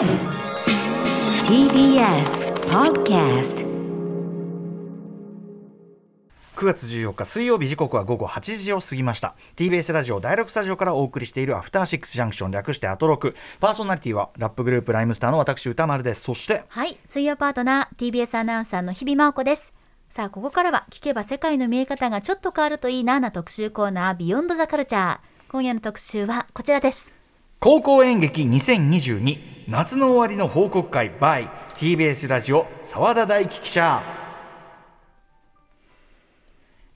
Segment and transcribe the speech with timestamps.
[0.00, 0.08] TBS
[2.70, 3.66] Podcast
[6.56, 9.34] 9月14日水曜日時刻は午後8時を過ぎました。
[9.56, 13.36] TBS ラジオ第6スタジオからお送りしているアフターシックスジャンクション略してアトロク。
[13.60, 16.22] パーソナリティはラップグループライムスターの私歌丸です。
[16.22, 19.74] そしてはい水曜パートナー TBS アナウンサーの日々真央子です。
[20.08, 25.18] さあここからは聞けば世界の見え方がちょっと変わるといいなな特集コーナービヨンドザカルチャー
[25.50, 27.19] 今夜の特集はこちらです
[27.62, 29.36] 高校演劇2022
[29.68, 34.29] 夏の終わりの報告会 by TBS ラジオ澤田大樹記者。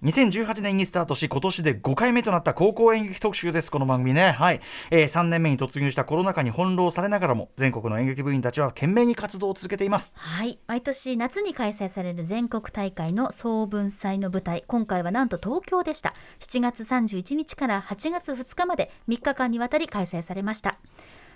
[0.04, 3.70] 2018年にスタートし今年で5回目となった高校演劇特集です。
[3.70, 4.32] この番組ね。
[4.32, 10.12] はい、えー、3年目に突入したコロナ禍に翻弄されながらも全国の演劇部員たちは懸命に活動を続けています。
[10.16, 10.58] はい。
[10.66, 14.62] 毎年夏に開催される全国大会の総文祭の舞台。
[14.66, 16.12] 今回はなんと東京でした。
[16.40, 20.76] 7月31日から8月2日まで3日間にわたり開催されました。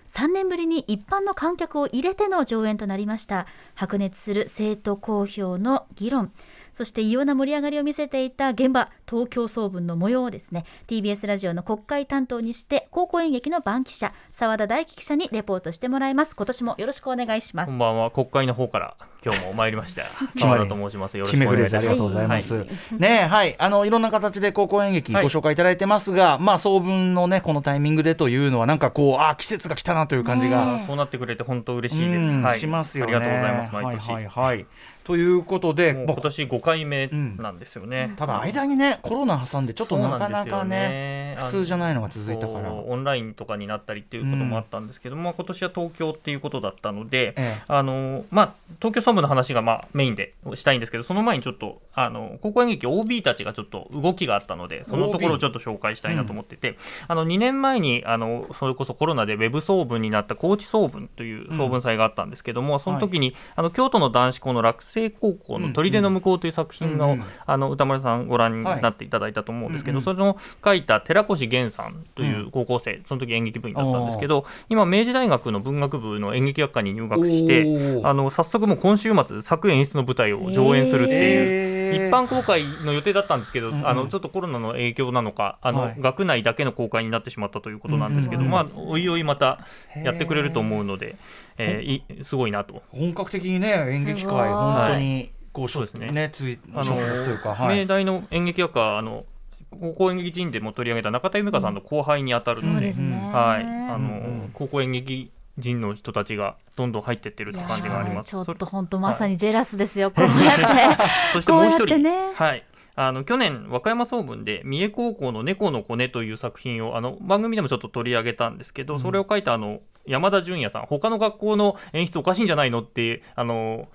[0.08, 3.46] 3年ぶりに一般の観客を入れての上演となりました。
[3.74, 6.32] 白熱する生徒公表の議論。
[6.72, 10.64] そして異様な盛り上がりを見せていた現場東京総文の模様をですね。
[10.86, 16.36] TBS ラジオの国会担当にして高校演劇の番記者澤田大樹記者にレポートしてもらいます。
[16.36, 17.70] 今年もよろしくお願いします。
[17.70, 18.10] こんばんは。
[18.10, 20.04] 国会の方から今日も参りました。
[20.38, 21.18] 澤田と申します。
[21.18, 21.76] よろしくお願いします。
[21.78, 23.56] ありがとうございます、はい、ねはい。
[23.58, 33.16] あのいろんな形で高校演劇ご紹介いただいてますが、はい、まあ総文のねこのタイミングでというのはなんかこうあ季節が来たなという感じが、そうなってくれて本当嬉しいです、はい、しますよね。
[33.16, 34.12] ありがとうございます毎年。
[34.12, 34.66] はいはい、はい
[35.08, 42.68] ということで今年5回目なんですよね、うん、ただ間にねコロナ挟んでちょっとなかなかね、ね、普通じゃないのが続いたから。
[42.70, 56.76] オンラインとかになったりっていうこともあったんですけども、うん、今年は東京っていうことだったので、ええ、あのまあ、東京総務の話がまあメインでしたいんですけどその前にちょっとあの高校演劇 OB たちがちょっと動きがあったのでそのところをちょっと紹介したいなと思ってて、うん、
[57.08, 89.60] あの2年前にあのそれこそコロナでウェブ総文になった高知総文という総文祭があったんですけども、その時に、はい、あの京都の男子校の落成高校の砦の向こうという作品を、あの歌丸さんご覧になっていただいたと思うんですけど、はい、それの書いた寺越源さんという高校生、うん、その時演劇部員だったんですけど今明治大学の文学部の演劇学科に入学してあの早速もう今週末作演出の舞台を上演するっていう、一般公開の予定だったんですけど、あのちょっとコロナの影響なのかあの、はい、学内だけの公開になってしまったということなんですけど、まあおいおいまた
[89.96, 91.16] やってくれると思うので、
[91.56, 92.82] えー、すごいなと。
[92.90, 96.08] 本格的にね演劇界本当にこうそうですね。
[96.08, 99.24] ねついあのというか、はい、明大の演劇学科あの
[99.70, 104.00] 高校演劇人でも取り上げた中田由美香さんの後輩に当たるので、うん、はい、あの、う
[104.46, 108.30] ん、高校演劇人の人たちがどんどん入ってってる感じがあります。
[108.30, 110.10] ちょっと本当まさにジェラスですよ。
[110.10, 110.56] こうやっ
[110.96, 111.02] て。
[111.34, 112.64] そしてもう一人、ね、はい。
[113.00, 123.86] あの去年和歌山総文で三重高校の猫の子ねという作品をあの番組でもちょっと取り上げたんですけど、うん、それを書いたあの山田純也さん他の学校の演出おかしいんじゃないのってあのうん、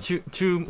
[0.00, 0.22] 注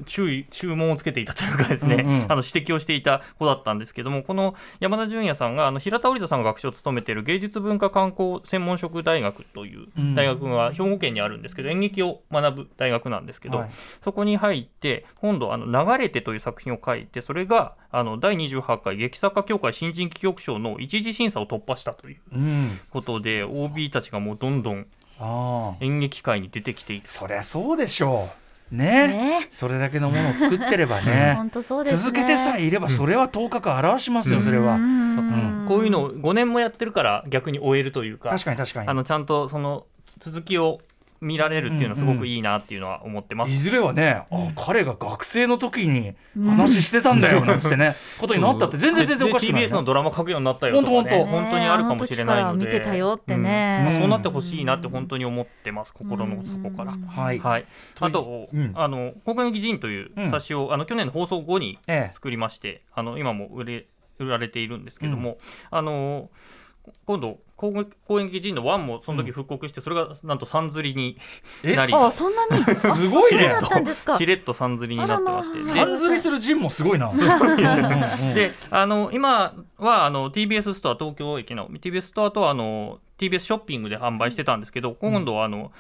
[0.07, 13.71] 注意注文をつけていたというかですね、うんうん、 あの指摘をしていた子だったんですけどもこの山田純也さんがあの平田織田さんが学長を務めている芸術文化観光専門職大学という大学が兵庫県にあるんですけど、演劇を学ぶ大学なんですけど、はい、
[14.01, 22.19] そこに入って今度あの「流れて」という作品を書いてそれがあの第28回劇作家協会新人記憶賞の一次審査を突破したという
[22.93, 24.87] ことで、うん、OB たちがもうどんどん
[25.81, 27.09] 演劇界に出てきている。
[27.09, 29.09] そりゃそうでしょうね。
[29.09, 29.47] ね。
[29.51, 31.39] それだけのものを作ってればね。
[31.39, 31.51] ね、
[31.85, 38.31] 続けてさえいればそれは頭角表しますよ、それは、うん、こういうのを5年もやってるから逆に終えるというか。
[38.31, 38.89] 確かに確かに。
[38.89, 39.87] あのちゃんとその
[40.19, 40.81] 続きを
[41.21, 51.59] 見られるっていうのはすごくいいなっていうのは思ってます、うんうん、いずれはね、あ彼が学生の時に話してたんだよなんつってね、 ことになったって全然全然おかしくない、TBS のドラマ書くようになったよとか、ね、本当本当。
[51.59, 52.67] にあるかもしれないので。
[52.67, 55.93] 見てたよってね、まあ、そうなってほしいなって本当に思ってます。
[55.93, 57.67] 心の底から、はい、はい、
[58.01, 61.79] あと、あの「国劇人」という冊子を、あの去年の放送後に
[62.13, 63.87] 作りまして、あの今も売れ
[64.19, 65.39] 売られているんですけども、
[65.71, 66.31] あの
[67.05, 71.19] 今度公演劇人の1もその時復刻して、それがなんとさんずりに
[71.65, 72.65] なり、あそんなに？
[72.73, 73.53] すごいね。
[74.17, 75.61] しれっとさんずりになってまして。
[75.61, 77.11] さんずりする陣もすごいな。
[77.13, 85.73] であの今はあの TBS ストア東京駅の TBS ストアとあの TBS ショッピングで販売してたんですけど、今度はあの、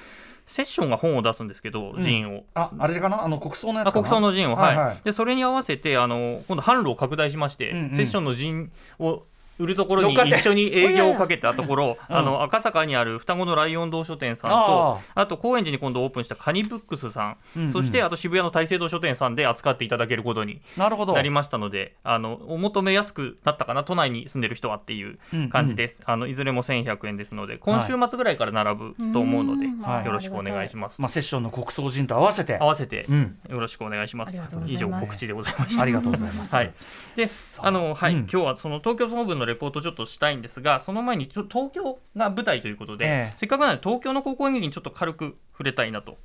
[0.46, 2.44] セッションが本を出すんですけど、ジンを。
[2.54, 3.22] あ、あれかな？
[3.22, 9.22] あの国葬のやつ国葬のジンを、はい、はい、で、それに合わせて、あの、今度販路を拡大しまして、うんうん、セッションのジンを
[9.58, 25.18] 売るところに一緒に営業をかけたところ、 あの赤坂にある双子のライオン堂書店さんとあと高円寺に今度オープンしたカニブックスさん、うんうん、そしてあと渋谷の大聖堂書店さんで扱っていただけることになりましたのであのお求めやすくなったかな都内に住んでる人はっていう
[25.50, 32.58] 感じです、うんうん、あのいずれも1100円ですので今週末ぐらいから並ぶと思うので、はい、よろしくお願いします、まあ、セッションの国葬人と合わせて。
[32.58, 33.06] 合わせて、
[33.48, 34.36] よろしくお願いします。
[34.66, 35.82] 以上告知でございました。
[35.82, 36.72] ありがとうございます、はい、
[37.16, 37.24] で
[37.60, 37.70] あ。
[37.70, 46.18] のはい、今日はその東京総分のレポートちょっとしたいんですがその前にちょ東京が舞台ということで、えー、せっかくなので東京の高校演劇にちょっと軽く触れたいなと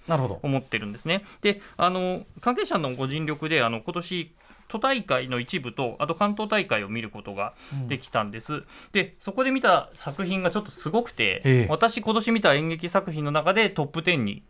[0.43, 1.23] 思ってるんですね。
[1.41, 4.31] であの関係者のご尽力であの今年
[4.67, 7.53] 都大会の一部とあと関東大会を見ることが
[7.87, 14.43] できたんです、うん、でそこで見た作品がちょっとすごくて、ええ、私今年見た演劇作品の中でトップ10に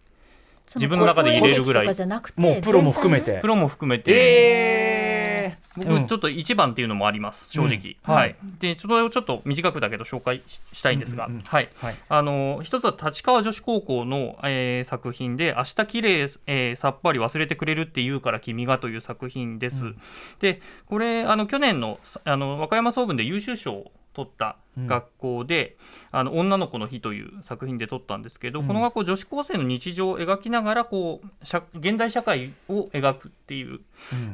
[0.76, 1.88] 自分の中で入れるぐらい。
[2.38, 3.40] もうプロも含めて。
[3.42, 5.03] プロも含めて、えー、
[5.76, 20.02] 僕ちょっと一番っていうのもあります正直、うん、はい、でちょっとちょっと短くだけど紹介したいんですが、はい、はい、あの一つは立川女子高校の、えー、作品で明日綺麗、えー、さっぱり忘れてくれるって言うから君がという作品です、うん、
[20.40, 25.78] でこれあの去年のあの和歌山総文で優秀賞撮った学校で、
[26.12, 33.82] うん、あの女の子の日という作品で撮ったんですけど、うん、この学校女子高生の日常を描きながらこう現代社会を描くっていう、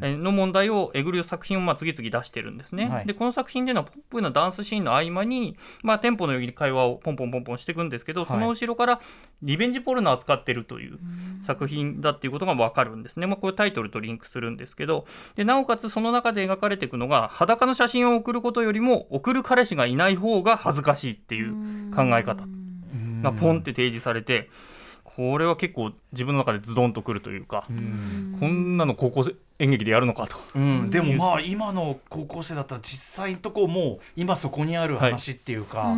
[0.01, 9.01] うん、の問題をえぐる作品をまあ次々出してるんですね、はい、でこの作品でのポップなダンスシーンの合間に、まあ、テンポのように会話をポンポンポンポンしていくんですけどその後ろから
[9.41, 10.99] リベンジポルノを扱ってるという
[11.43, 15.05] 作品だっていうことが分かるんですね、まあ、これタイトルとリンクするんですけど。
[15.35, 21.53] でなおかつその中で描かれていくのが裸の写真を送ることよりも送る彼氏がいない方が恥ずかしいっていう
[21.93, 22.45] 考え方。
[23.21, 24.49] がポンって提示されて
[25.03, 27.65] これは結構自分の中でズドンとくるというか
[28.39, 29.25] こんなの高校
[29.59, 35.97] 演劇でやるのかと、うん、でもまあ今の高校生だったら実際のとこもう今そこにある話っていうか、は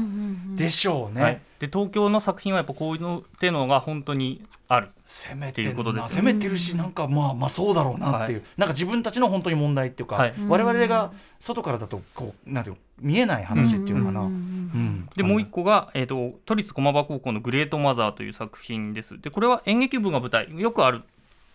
[0.55, 4.89] い、でしょうね、はい、で東京の作品はやっぱこういうのっていうのが本当にある。
[5.05, 14.21] 攻めていうことです、攻めてるしなんかまあまあそうだろうなっていう、はい、なんか自分たちの本当に問題っていうか、はい、我々が外からだとこうなんていう見えない話っていうのかな。
[14.21, 19.19] うん、でもう一個が、えーと、都立駒場高校の「グレートマザー」という作品です。
[19.19, 21.01] でこれは演劇部が舞台よくある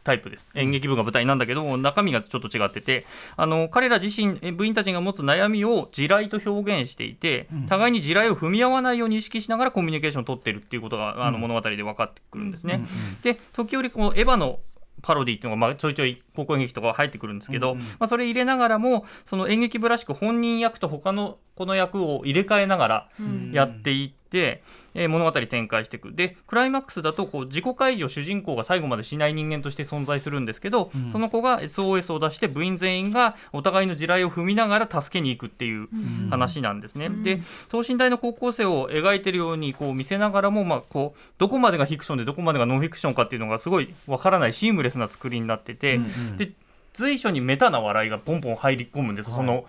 [0.07, 0.53] タイプです。
[0.55, 3.05] 演劇部が舞台なんだけど中身がちょっと違ってて
[3.37, 12.87] あの彼ら自身部員たちが持つ悩みを地雷と表現していて、互いに地雷を踏み合わないように意識しながらコミュニケーションを取ってるっていうことがあの物語で分かってくるんですね。
[13.23, 14.61] で時折このエヴァの
[15.03, 23.09] パロディっていうのがまあちょいちょい高校演劇とか入ってくるんですけど、うんうん、まあ、それ入れながらもその演劇部らしく本人役と他のこの役を入れ替えながら
[23.53, 26.13] やっていって、うん、えー、物語展開していく。
[26.13, 35.89] でクライマックスだとこう自己開示を主人公が最後までしない人間として存在するんですけど、うん、その子が SOS を出して部員全員がお互いの地雷を踏みながら助けに行くっていう
[36.31, 37.07] 話なんですね。
[37.07, 46.53] うん、で等身大の高校生を描いてるようにこう見せながらも、まあ、こうどこまでがフィクションでどこまでがノンフィクションかっていうのがすごいわからないシームレスな作りになってて、うんうん、で
[46.97, 49.67] 随所にメタな笑いがポンポン入り込むんです、はい、その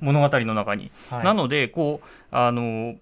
[0.00, 0.90] 物語の中に。
[1.10, 2.94] はい、なのでこうあの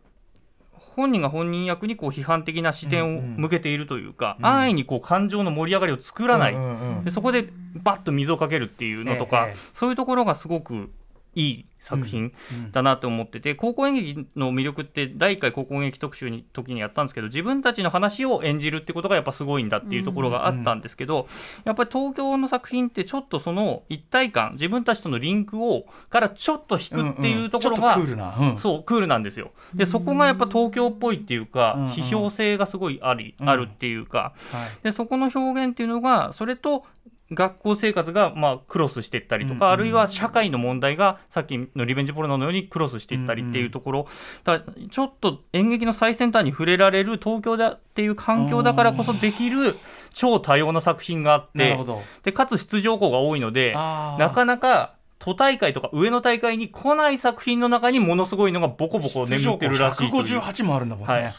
[0.78, 4.44] 本人が本人役にこう批判的な視点を向けているというか、うん。
[4.44, 10.90] うん、安易にこう感情の盛り上がりを作らない、うんうんうん、でそこでバッと水をかけるっていうのとか、ええ、そういうところがすごく
[11.34, 12.32] いい作品
[12.72, 21.28] だなと思ってて、高校演劇の魅力って第1回高校演劇特集に時にやったんですけど自分たちの話を演じるってことがやっぱすごいんだっていうところがあったんですけど、
[21.64, 29.52] やっぱり東京の作品ってちょっとその一体感自分たちとのリンクをからちょっと引くっていうところが、クールな、そうクールなんですよ。
[29.74, 34.34] でそこがやっぱ東京っぽいっていうか、批評性がすごいあり、あるっていうか、
[34.82, 36.84] でそこの表現っていうのがそれと
[37.30, 49.76] 学校生活がまあクロスしていったりとか、うんうん、あるいは社会の問題がさっきのリベンジポルノのようにクロスしていったりっていうところ、うんうん、だちょっと演劇の最先端に触れられる東京だっていう環境だからこそできる
[50.14, 51.78] 超多様な作品があって
[52.22, 60.22] でかつ出場校が多いのでなかなか都大会とか上の大会に来ない作品の中にものすごいのがボコボコ眠ってるらしいという。
[60.22, 61.34] 158もあるんだもんね、はい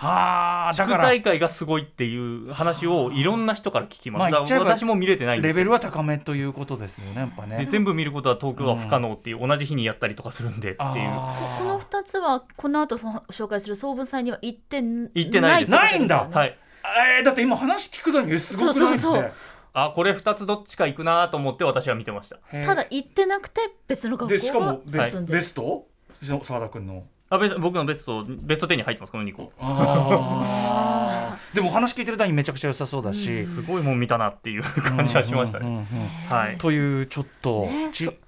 [0.00, 4.32] はあ、だから大会がすごいっていう話をいろんな人から聞きます。
[4.32, 7.68] まあ、私も見れてないレベルは高めということですよね、やっぱね。
[7.70, 11.10] 全部見ることは東京は不可能っていう、うん、同じ日にやったりとかするんでっていう。
[11.58, 15.72] この二つはこの後紹介する総武祭には行って行ってないです。
[15.72, 16.30] ないんだ。
[16.32, 16.58] はい。
[17.18, 19.32] えー、だって今話聞くのにすごくないそうそうそう
[19.72, 25.86] あこれ2つどっちか行くなと思って私は見てましたただ行ってなくて別の学校でしかもベス,、ベスト
[26.42, 29.52] 澤田君のあベ僕のベストベスト10に入ってますこの2個。
[31.54, 35.86] でも話聞いてる段にめちゃくちゃ良さそうだし、うん、すごいもん見たなっていう 感じはしましたね、
[36.28, 37.68] はい、というちょっと、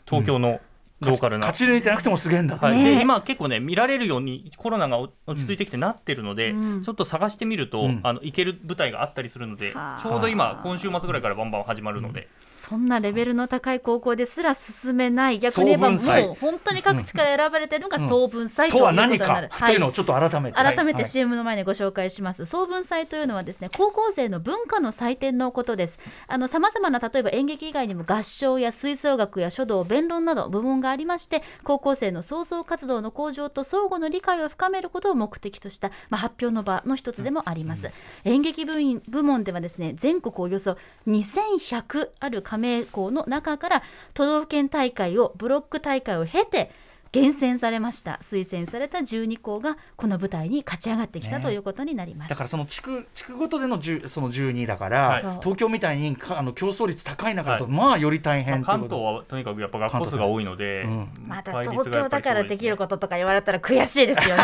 [0.07, 0.61] 東京の
[1.01, 1.49] ローカルな。
[1.49, 2.97] 勝ち抜いてなくてもすげえんだはい、ね。
[2.97, 6.83] で今結構ね見られるようにコロナが落ち着いてきてなってるので、うん。
[6.83, 8.01] ちょっと探してみると、うん。
[8.03, 10.01] あの行ける舞台があったりするので、はあ。
[10.01, 12.29] ちょうど今今週末ぐらいからバンバン始まるので、
[12.63, 15.41] そんなレベルの高い高校ですら進めない。
[15.41, 19.49] 逆に言えばもう本当に各地から選ばれてるのが総文祭ということにな何かる。
[19.49, 21.11] というのをちょっと改めて、改めてはい。
[21.11, 25.99] CM の前にご紹介します、総文祭というのはですね高校生の文化の祭典のことです。
[26.47, 37.91] さまざまな例えば演劇以外にも合唱や吹奏楽や書道弁論など部門がありまして高校生の創造活動の向上と相互の理解を深めることを目的とした、まあ、発表の場の一つでもあります、
[38.25, 40.77] 演劇部員部門ではですね全国およそ
[41.09, 43.83] 2100ある加盟校の中から
[44.13, 46.71] 都道府県大会をブロック大会を経て
[47.13, 51.43] 厳選されました推薦された12校がこの舞台に勝ち上がってきたね。
[51.43, 55.23] ということになります、だからその地区地区ごとでの10その12だから、はい。
[55.41, 57.73] 東京みたいにかあの競争率高い中だと、はい。
[57.73, 58.85] まあより大変まあ関と。
[58.85, 61.09] いうこと東はとにかくやっぱ学校数が多いので、うん。
[61.27, 64.43] また東京だからできるここととか言われたら悔しいですよね。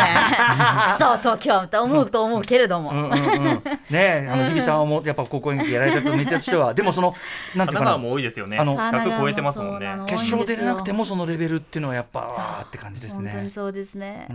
[0.98, 7.14] そう東京って思うと思うけれども、うんうんうん、ねえ あの日比さんはもうやっぱ高校演劇やられたと見てとしてはでもその
[7.54, 8.58] なんていうかなも多いですよね。
[8.58, 9.96] あの100超えてますもんね。
[10.06, 13.50] 決勝出れなくてももそのレベルっていうのはやっぱって感じです本当にね。
[13.54, 14.28] そうですね、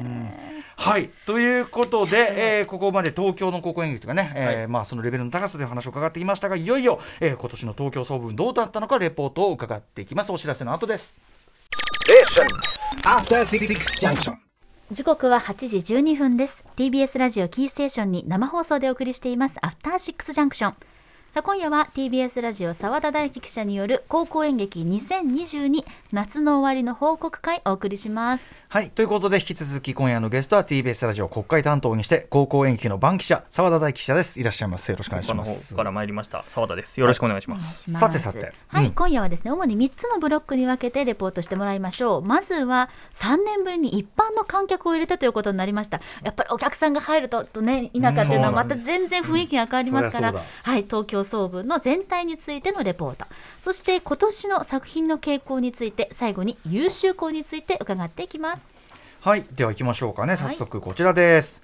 [0.77, 1.09] はい。
[1.25, 4.67] ということで、えーここまで東京の高校演劇とかね、えーはい。
[4.67, 10.31] まあ、そのレベルの高さという話を伺ってきましたがいよいよ、えー今年の東京総分どうだったのかレポートを伺っていきます。
[10.31, 11.17] お知らせの後です。
[13.05, 13.67] After Six
[13.99, 14.35] Junction.
[14.91, 16.65] 時刻は8時12分です。
[16.75, 19.57] TBS ラジオキーステーションに生放送でお送りしています。
[19.61, 20.75] アフターシックスジャンクション
[21.33, 28.53] さあ今夜は TBS ラジオ澤田大樹記者による高校演劇2022夏の終わりの報告会お送りします。
[28.69, 34.39] はいということで引き続き今夜のゲストは TBS ラジオ国会担当にして高校演劇の番記者澤田大記者です。
[34.39, 34.91] いらっしゃいます。
[34.91, 35.73] よろしくお願いします。
[35.73, 36.45] 方から参りました。
[36.49, 36.99] 澤田です。
[36.99, 38.53] よろしくお願いします、さてさて。
[38.67, 42.21] はい、うん今夜はですね主に3つのブロックに分けてレポートしてもらいましょう。
[42.21, 45.99] まずは3年ぶりに一般の観客を入れたということになりました。
[46.23, 53.25] やっぱりお客さんが入るととね田舎っていうのはまた全然雰囲気が変わりますから、うんはい東京総文の全体についてのレポート。
[53.59, 58.73] そして今年の作品の傾向について最後に優秀校について伺っていきます。
[59.21, 60.35] はいでは行きましょうかね。
[60.35, 61.63] 早速こちらです、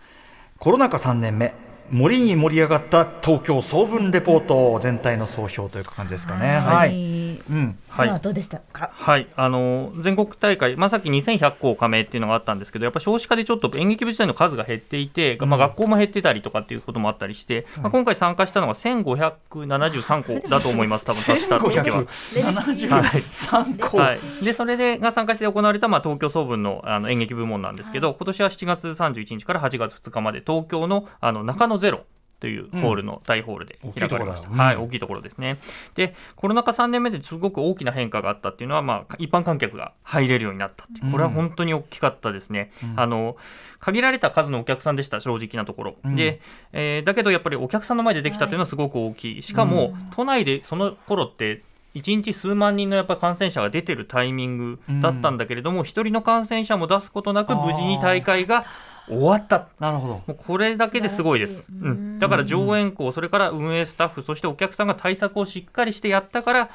[0.59, 1.68] コロナ禍3年目。
[1.91, 6.58] 森に盛り上がった東京総分レポート全体の総評という感じですかね。
[6.58, 7.77] はい、うん。
[7.89, 8.19] はい。
[8.22, 8.91] どうでしたか？
[8.93, 22.03] はい、あの全国大会、まあ、さっき2100校加盟っていうのがあったんですけど、やっぱ少子化でちょっと演劇部自体の数が減っていて、まあ、学校も減ってたりとかっていうこともあったりして、まあ、今回参加したのが1573校だと思います、多分達した時は。
[22.03, 32.05] 1573校、はい、でそれでが参加して行われた、まあ、東京総分のあの演劇部門なんですけど、今年は7月31日から8月2日まで東京のあの中野ゼロ
[32.39, 34.63] というホールの大ホールで開かれました、大きいところだ。
[34.63, 35.57] はい、うん大きいところですね。
[35.95, 41.12] でコロナ禍3年目ですごく大きな変化があったっていうのは、まあ、一般観客が入れるようになったっていう。
[41.12, 43.36] これは本当に大きかったですね、あの
[43.79, 46.15] 限られた数のお客さんでした正直なところ、ん。
[46.15, 46.39] で、
[46.71, 51.63] えーだけどやっぱりお客さんの前でできたっていうのはすごく大きい、しかも、都内でその頃って
[51.95, 58.65] 1日数万人のやっぱ感染者が出てるタイミングだったんだけれども、一人の感染者も出すことなく無事に大会が
[59.09, 59.67] 終わった。
[59.79, 60.13] なるほど。
[60.13, 66.69] もうこれだけですごいです、うん、だから上演校それから運営スタッフそしてお客さんが対策をしっかりしてやったから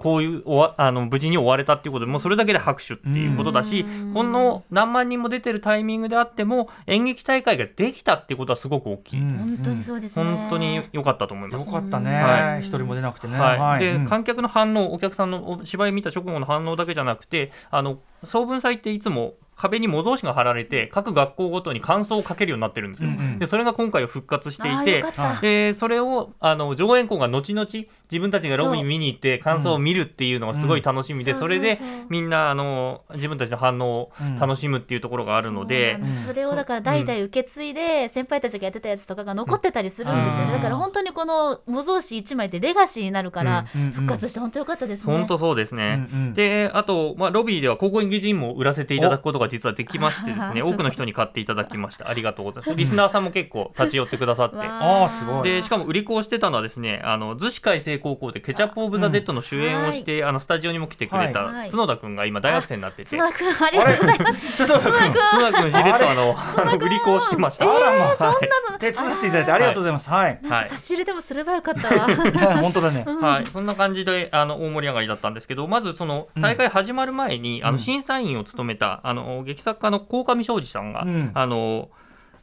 [0.00, 0.42] こういう
[0.78, 3.84] あの無事に終われたっていうことでもうそれだけで拍手っていうことだし、
[4.14, 11.66] この何万人も出てるタイミングであっても演劇大会ができたっていうことはすごく大きい、本当にそうですね、本当に良かったと思います。
[11.66, 12.14] よかったね。
[12.14, 13.38] は一、人も出なくてね。
[13.38, 13.84] はい。
[13.84, 14.06] でうん。
[14.06, 23.10] 観客の反応、お客さんのお芝居見た直後の反応だけじゃなくて、あの総文祭っていつも壁に模造紙が貼られて、各学校ごとに感想をかけるようになってるんですよ。
[23.10, 23.38] うんうん。
[23.38, 25.04] でそれが今回復活していて
[25.42, 27.86] でそれをあの上演校が後々自
[28.18, 31.38] 分たちがロビーに見に行って感想を見るっていうのがすごい楽しみで、うん。
[31.38, 36.04] それでみんなあの自分たちの反応を楽しむっていうところがあるので、そう。
[36.06, 36.24] なん。
[36.26, 40.52] それをだから代々受け継いで先輩たちがやってたやつとかが残ってたりするんですよね、うん。
[40.52, 45.12] だから本当にこの模造紙一枚ってレガシーになるから復活して本当良かったですね。
[45.12, 46.08] 本当そうですね。
[46.34, 52.08] で、あと、まあ、ロビーでは高校演技人も売らせていただくことが実はできましてですね、 お多くの人に買っていただきました。
[52.08, 52.76] ありがとうございます。
[52.76, 54.56] リスナーさんも結構立ち寄ってくださって。
[54.56, 54.64] わ
[55.02, 55.42] あーすごい。
[55.44, 61.70] で、しかも売り子をしてたのはですね、あの、逗子開成高校でケチャップオブザ・デッドの主演をして、あの、スタジオにも来てくれはたい。
[61.70, 64.56] 角田くんが今大学生になってて、津田君ありがとうございます。
[64.56, 66.36] ちょっと角田くんしれっとあの、
[66.78, 67.64] 売り子をしてました。
[67.64, 70.08] あらまあはい手伝っていただいてありがとうございます。
[70.08, 72.08] はい、なんか差し入れでもすればよかったわ。
[72.60, 73.04] 本当だね。
[73.04, 81.30] はい、そんな感じであの大盛り上がりだったんですけど、まずその大会始まる前に、あの審査員を務めたあの劇作家の鴻上庄司さんが、うん。
[81.34, 81.90] あの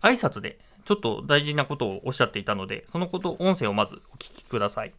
[0.02, 4.94] 挨拶でちょっと大事なことをおっしゃっていたので、そのこと音声をまずお聞きください。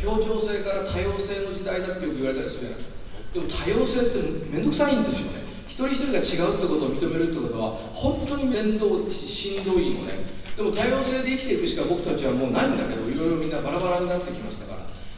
[0.00, 2.96] 協調性から多様性の時代だってよく言われたりするじゃないですか
[3.34, 4.18] でも多様性って
[4.50, 5.46] 面倒くさいんですよね。
[5.66, 10.46] 一人一人が違うってことを認めるってことは本当に面倒ししんどいのね。
[10.56, 14.65] でも多様性で生きていくしか僕たちはもうないんだけどいろいろみんなバラバラになってきました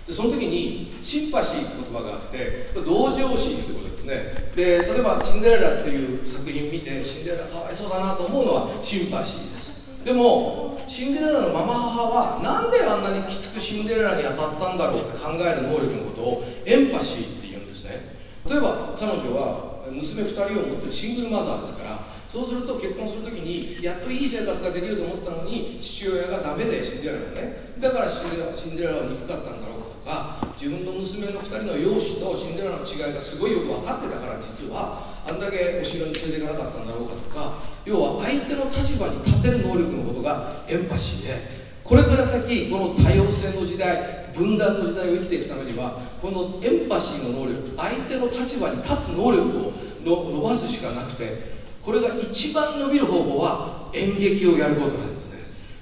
[0.08, 4.50] でその時にシンパシーって言葉があって同情心ってことですね。
[4.56, 9.68] で例えば「シンデレラ」っていう作品見てシンデレラかわいそうだなと思うのはシンパシーです。
[10.02, 18.16] でもシンデレラのママ母はなんであんなにきつくシンデレラに当たったんだろうって考える能力のことをエンパシーって言うんですね。
[18.48, 22.00] 例えば彼女は娘2人を持ってるシングルマザーですから
[22.30, 27.76] そうすると結婚するときにやっといい生活ができると思ったのに父親がダメでシンデレラのね。
[27.80, 49.72] だからシンデレラは憎かったんだろうかとか自分の娘の2人の容姿とシンデレラの違いがすごいよく分かってたから実はあんだけお城に連れていかなかったんだろうかとか要は相手の立場に立てる能力のことがエンパシーでこれから先この多様性の時代分断の時代を生きていくためにはこのエンパシーの能力相手の立場に立つ能力を
[50.04, 55.27] 伸ばすしかなくてこれが一番伸びる方法は演劇をやることなんです。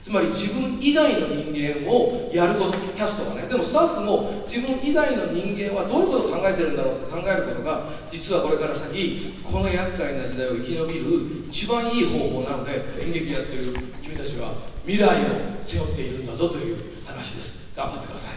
[0.06, 14.54] つまり自分以外の人間をやることキャストがねでもスタッフも自分以外の人間はどういうことを考えてるんだろうって考えることが実はこれから先この厄介な時代を生き延びる一番いい方法なので演劇やってる君たちは
[14.86, 17.74] 未来を背負っているんだぞという話です。
[17.74, 18.36] 頑張ってください。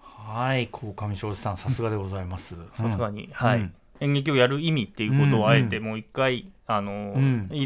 [0.00, 3.74] はい鴻上庄司さんさすがでございますさすがに、はい、うん。
[4.00, 7.14] 演劇をやる意味っていうことをあえてもう一回、あの、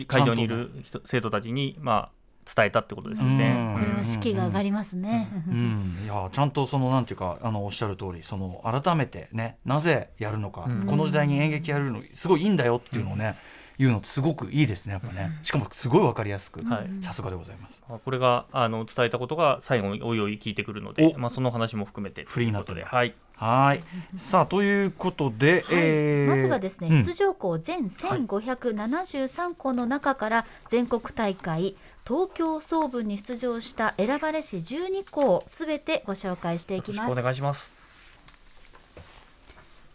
[0.08, 2.15] 会場にいる人生徒たちに、まあ、
[2.54, 3.74] 伝えたってことですよね。
[3.74, 5.28] これは士気が上がりますね。
[5.48, 8.22] うん、 いやちゃんとそのなんていうかあのおっしゃる通り。
[8.22, 13.36] その改めてねなぜやるのか、この時代に演劇やるのすごいいいんだよっていうのをね。
[13.78, 15.38] いうのすごくいいですねやっぱね。
[15.42, 16.62] しかもすごいわかりやすく、
[17.02, 17.84] さすがでございます。
[17.86, 23.14] これがあの伝えたことが最後においおい聞いてくるので、まあ、その話も含めてフリーなとではい。
[23.34, 23.82] はい。
[24.16, 31.76] さあということで、はい、えー、まずはですね、出場校全1573校の中から全国大会、
[32.06, 37.12] 東京総分に出場した選ばれし12校すべてご紹介していきます。
[37.12, 37.80] お願いします。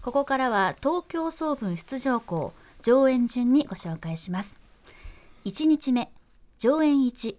[0.02, 2.52] ここからは東京総分出場校
[2.82, 4.60] 上演順にご紹介します。
[5.46, 6.12] 1日目
[6.60, 7.36] 上演1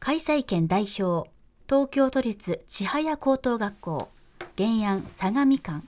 [0.00, 1.28] 開催県代表
[1.68, 4.08] 東京都立千早高等学校
[4.56, 5.82] 原案相模館。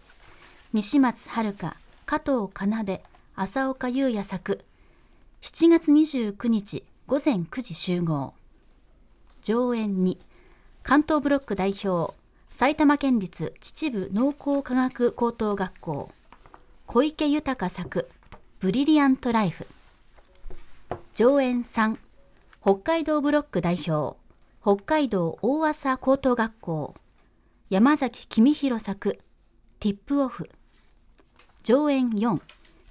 [0.75, 1.55] 西松遥
[2.05, 3.01] 加藤奏
[3.37, 4.61] 浅岡優也作。
[5.41, 8.35] 7月29日午前9時集合。
[9.41, 10.19] 上演2
[10.83, 12.15] 関東ブロック代表
[12.51, 16.11] 埼玉県立秩父農工科学高等学校。
[16.87, 18.11] 小池豊作。
[18.61, 19.67] ブリリアントライフ。
[21.15, 21.97] 上演3
[22.61, 24.19] 北海道ブロック代表。
[24.61, 26.95] 北海道大浅高等学校。
[27.71, 29.19] 山崎公弘作。
[29.81, 30.51] ティップオフ。
[31.63, 32.39] 上演4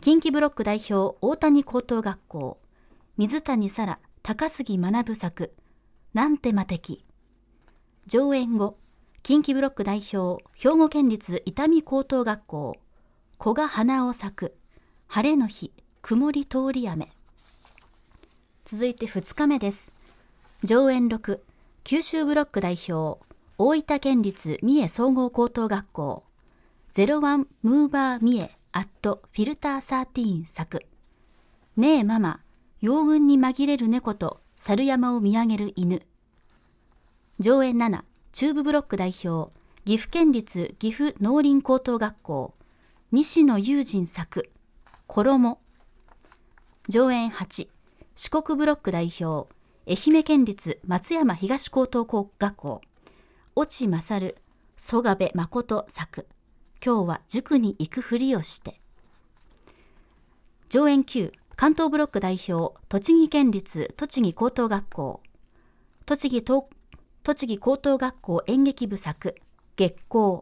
[0.02, 2.58] 近畿ブロック代表大谷高等学校。
[3.18, 4.00] 水谷沙羅。
[4.28, 5.54] 高杉学作
[6.14, 7.06] なんて魔敵
[8.08, 8.76] 上演後
[9.24, 12.76] 近畿ブロック代表兵庫県立伊丹高等学校
[13.40, 14.54] 古賀花尾作
[15.08, 17.10] 晴れの日曇り通り雨。
[18.66, 19.94] 続いて2日目です。
[20.62, 21.40] 上演6
[21.86, 23.26] 九州ブロック代表
[23.58, 26.24] 大分県立三重総合高等学校。
[26.96, 30.86] 01ムーバー三重アットフィルター13作。
[31.78, 32.42] ねえママ
[32.80, 36.04] 養軍に紛れる猫と猿山を見上げる犬。
[37.40, 39.52] 上演7中部ブロック代表
[39.84, 42.54] 岐阜県立岐阜農林高等学校
[43.12, 44.52] 西野友人作
[45.08, 45.60] 衣。
[46.88, 47.68] 上演8
[48.16, 49.50] 四国ブロック代表
[49.88, 52.82] 愛媛県立松山東高等学校
[53.60, 54.36] 越智勝
[54.76, 56.28] 曽我部誠作。
[56.86, 58.80] 今日は塾に行くふりをして。
[60.70, 65.22] 上演9関東ブロック代表栃木県立栃木高等学校。
[66.06, 69.36] 栃木栃木高等学校演劇部作
[69.76, 70.42] 月光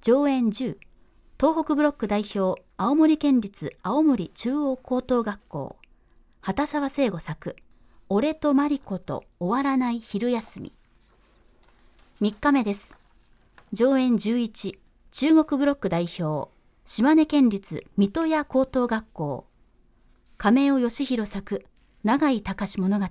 [0.00, 0.76] 上演10
[1.38, 5.76] 東北ブロック代表青森県立青森中央高等学校。
[6.40, 7.54] 畑沢聖吾作
[8.08, 10.72] 俺とマリコと終わらない昼休み。
[12.20, 12.98] 3日目です。
[13.72, 14.78] 上演11
[15.12, 16.50] 中国ブロック代表
[16.84, 19.46] 島根県立水戸屋高等学校。
[20.44, 21.64] 亀尾義弘作
[22.02, 23.06] 永井隆物語。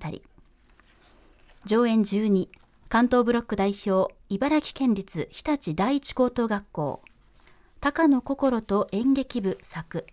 [1.64, 2.50] 上演12
[2.90, 7.02] 関東ブロック代表茨城県立日立第一高等学校。
[7.80, 10.06] 高野心と演劇部作。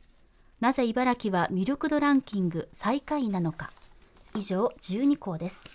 [0.60, 3.72] なぜ茨城は魅力度ランキング最下位なのか。
[4.36, 5.68] 以上12校です。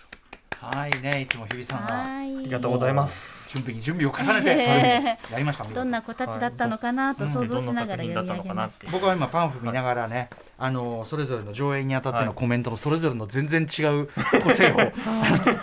[0.72, 1.94] はいねいつも日比さんが。
[2.02, 3.52] あありがとうございます。
[3.54, 5.64] 準備に準備を重ねて やりました。
[5.64, 8.90] どんな子たちだったのかなと想像しながら読み上げました。
[8.90, 14.08] 僕は今パンフ見ながらね、あのそれぞれの上映にあたってのコメントのそれぞれの全然違う
[14.42, 14.76] 個性を、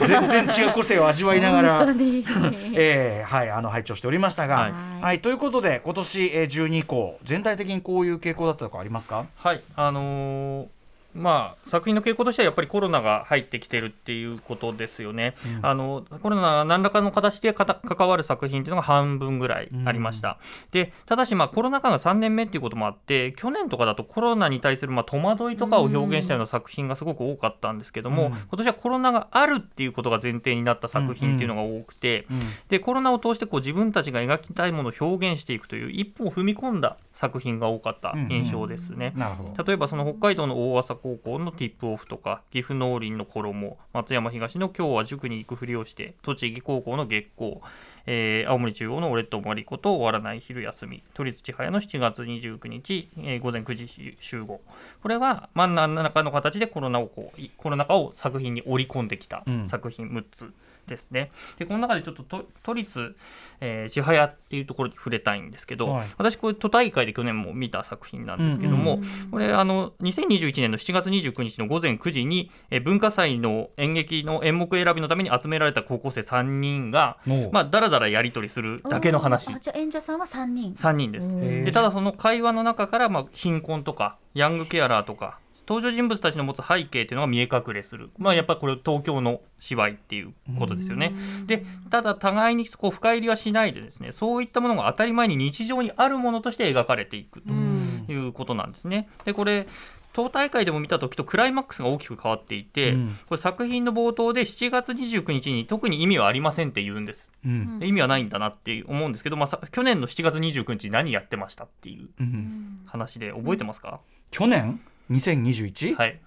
[0.06, 1.82] 全然違う個性を味わいながら
[2.74, 9.26] えーはい、あの拝聴しておりましたが、ははいいということで今年えー12以降全体的にこういう傾向だったとかありますか？
[9.36, 10.68] はいあのー
[11.14, 20.38] まあ、作品の傾向としてはやっぱりコロナが入ってきてるっていうことですよね、あのコロナが何らかの形でかた関わる作品っていうのが半分ぐらいありました、
[20.72, 28.32] でただし、まあ、コロナ禍が3年目っていうこともあって去年とかだとコロナに対するまあ戸惑いとかを表現したような作品がすごく多かったんですけども、うん。
[28.32, 32.26] 今年はコロナがあるっていうことが前提になった作品っていうのが多くて、
[32.70, 39.14] でコロナを通してこう自分たちが描きたいものを表現していくという一歩を踏み込んだ作品が多かった印象ですね。
[39.16, 39.64] なるほど。
[39.64, 47.58] 例えばその北海道の大朝高校のティップオフとか岐阜農林の衣松山東の今日は塾に行くふりをして栃木高校の月光、
[48.06, 54.62] えー青森中央の俺とマリコと終わらない昼休み都立千早の7月29日、えー午前9時集合。
[55.02, 59.68] これが真ん中の形でコロナをこういコロナ禍を作品に織り込んできたうん。
[59.68, 60.54] 作品6つ
[60.92, 61.32] ですね。
[61.58, 63.16] でこの中でちょっと都都立、
[63.60, 69.00] えー千早っていうところに触れたいんですけど、はい私これ都大会で去年も見た作品なんですけども、
[69.32, 80.74] これあの2021年の7月29日の午前9時に、えー文化祭の演劇の演目選びのために集められた高校生3人が、もうまあ、だらだらやり取りするだけの話あじゃあ演者さんは三人。
[80.74, 81.40] 3人です。
[81.40, 85.40] でただその会話の中から、まあ、貧困とかヤングケアラーとか
[85.72, 91.14] 登場人物たちの持つ背景っていうのが見え隠れする、まあ、やっぱりこれ東京の芝居っていうことですよね。
[91.46, 98.04] でただ互いにこう深入りはしないでですねそういったものが当たり前に日常にあるものとして描かれていくうん。
[98.06, 99.08] ということなんですね。
[99.24, 99.66] でこれ
[100.12, 103.18] 党大会でも見た時とクライマックスが大きく変わっていて、うん。
[103.28, 107.32] これ作品の冒頭で7月29日に特に意味はありませんって言うんです。
[107.46, 107.80] うん。
[107.80, 112.82] で意味はないんだなって思うんですけど、まあ、さ去年の7月29日何やってましたっていううん。
[112.88, 114.82] 話で覚えてますか、去年？
[115.12, 116.20] 2021?7、はい。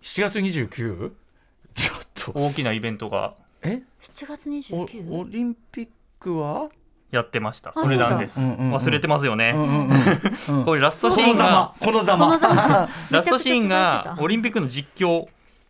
[0.00, 1.10] 月 29?
[1.74, 2.32] ちょっと。
[2.32, 3.34] 大きなイベントが。
[3.62, 5.88] え？7月お29オリンピッ
[6.20, 6.68] クは、
[7.10, 7.70] やってました。
[7.70, 8.74] あそれなんです、そうだうんうんうん。
[8.74, 10.64] 忘れてますよね、うんうんうんうん。
[10.66, 11.44] これラストこシーンが。
[11.44, 11.74] のざま。
[11.80, 12.88] このざこのまざま。
[13.10, 15.26] ラストシーンがオリンピックの実況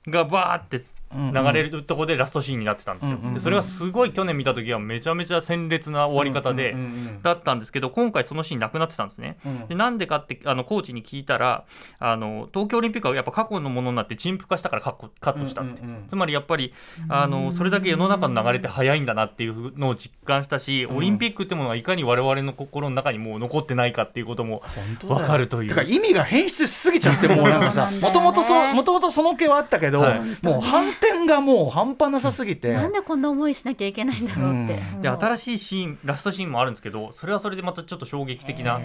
[0.09, 6.77] がバーってうん流れるとこでラストシーンになってたんですよ、でそれがすごい去年見た時はめちゃめちゃ鮮烈な終わり方で、
[7.23, 9.67] だったんですけど今回そのシーンなくなってたんですね、うん。
[9.69, 11.65] でなんでかってあのコーチに聞いたら
[11.99, 16.75] あの東京オリンピックはやっぱ過去のものになって陳腐化したからカッコカットしたって、つまりやっぱり
[17.09, 24.63] あのそれだけ世の中の流れって早いんだなっていうのを実感したし、オリンピックってものがいかに我々の心の中にもう残ってないかっていうことも
[25.07, 25.85] 分かるという。
[25.89, 27.91] 意味が変質しすぎちゃってもうなんかさ。
[28.01, 30.21] もともとその気はあったけど、はい。
[30.43, 34.79] もう反転がもう半端なさすぎて、なんでこんな思いしなきゃいけないんだろうって。
[35.01, 38.81] でもう新しいシーンラストシーンもあるんですけどそれはそれでまたちょっと衝撃的な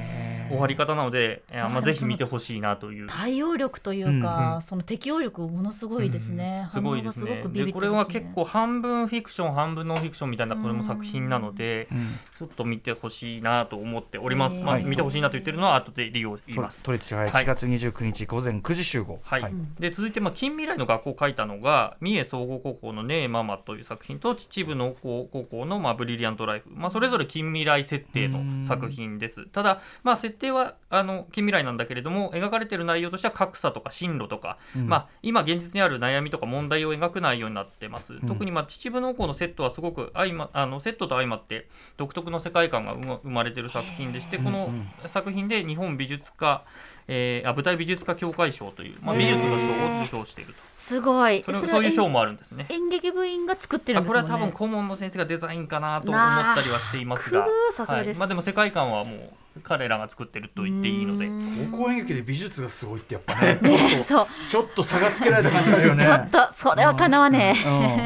[0.53, 3.07] 終わり方なので、えーまあ、ぜひ見てほしいなという。
[3.07, 6.67] 対応力というか、うんその適応力ものすごいですね。
[6.71, 7.43] すごいですね。
[7.51, 12.19] でこれは結構半分フィクション半分ノンフィクションみたいなこれも作品なのでうん。
[12.37, 14.83] ちょっと見てほしいなと思っております、まあ、はい。
[14.85, 16.83] 見てほしいなと言ってるのは後で利用します。
[16.83, 17.43] 都立市街はい。
[17.43, 19.53] 1月29日午前9時集合、はい。
[19.79, 29.45] で続いて、まあ、近未来の学校を書いたのが三重総合高校の「ねえママ」という作品と秩父農工高校の、まあ「ブリリアント・ライフ」まあ、それぞれ近未来設定の作品です。
[29.47, 34.87] ただ、まあ、設定はあの近未来なんだけれども描かれている内容としては格差とか進路とか、うん。
[34.87, 44.69] まあ、今現実にある悩みとか問題を描く内容になってます、特に、まあ、秩父農工のセットはすごく相まあのセットと相まって独特の世界観が生ま生まれている作品でしてこの
[45.07, 46.63] 作品で日本美術家
[47.07, 50.59] えー、あ舞台美術家協会賞という、まあ、美術の賞を受賞していると。
[50.77, 51.43] すごい。
[51.43, 52.65] それそういう賞もあるんですね。
[52.69, 54.45] 演劇部員が作ってるあこれんですもんね。
[54.45, 57.39] は多分顧問の先生がデザインかなと思ったりはしていますが。
[57.39, 58.19] なあくーさすがです。
[58.19, 61.27] まあ、でも世界観はもう彼らが作ってると言っていいので。
[61.71, 64.27] 高校演劇で美術がすごいってやっぱねねそう。
[64.47, 66.03] ちょっと差がつけられた感じあるよね。
[66.03, 67.55] ちょっとそれはかなわね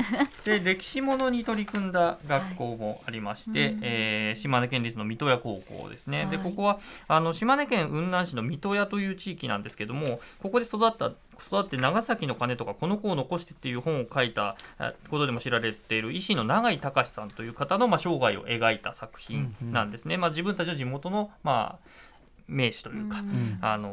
[0.44, 6.46] で歴史ものに取り組んだ学校もありまして、えー島根県立の水戸屋高校ですね、ではい。
[6.46, 22.08] ここはあの島根県雲南市の水戸屋という地域なんですけどもここで育った育って長崎の鐘とかこの子を残してっていう本を書いたあことでも知られている医師の永井隆さんという方の、まあ、生涯を描いた作品なんですね、まあ、自分たちの地元の、まあ
[22.48, 23.18] 名士というか、
[23.62, 23.90] あの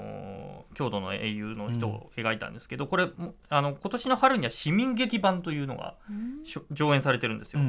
[0.74, 3.08] 郷土の英雄の人を描いたんですけど、これ
[3.48, 5.94] あの今年の春には市民劇版というのが、
[6.70, 7.60] 上演されてるんですよ。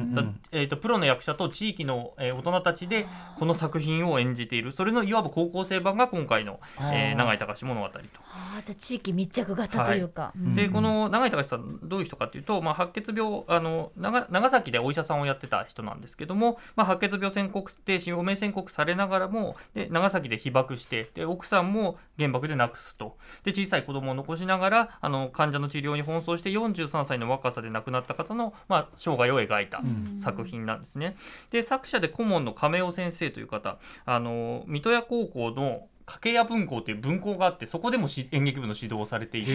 [0.52, 3.06] えーと、プロの役者と地域の、えー、大人たちで
[3.38, 4.72] この作品を演じている。
[4.72, 7.98] それのいわば高校生版が今回の「えー、長井隆物語と」
[8.30, 10.22] あじゃ地域密着型というか。
[10.22, 23.16] はい、でこの長井隆さんどういう人かというと、まあ、白血病あの長長崎でお医者さんをやってた人なんですけども、まあ、白血病宣告で余命宣告されながらもで長崎で被爆してで奥さんも原爆で亡くすと。
[23.44, 29.82] で小さい子供を残しながらあの患者の治療に奔走して43歳の若さで亡くなった方の、まあ、生涯を描いた
[30.18, 31.16] 作品なんですね。
[31.50, 39.50] で作者で顧問の亀尾先生という方あの水戸屋高校の掛屋文校という文校があってそこでも演劇部の指導をされていて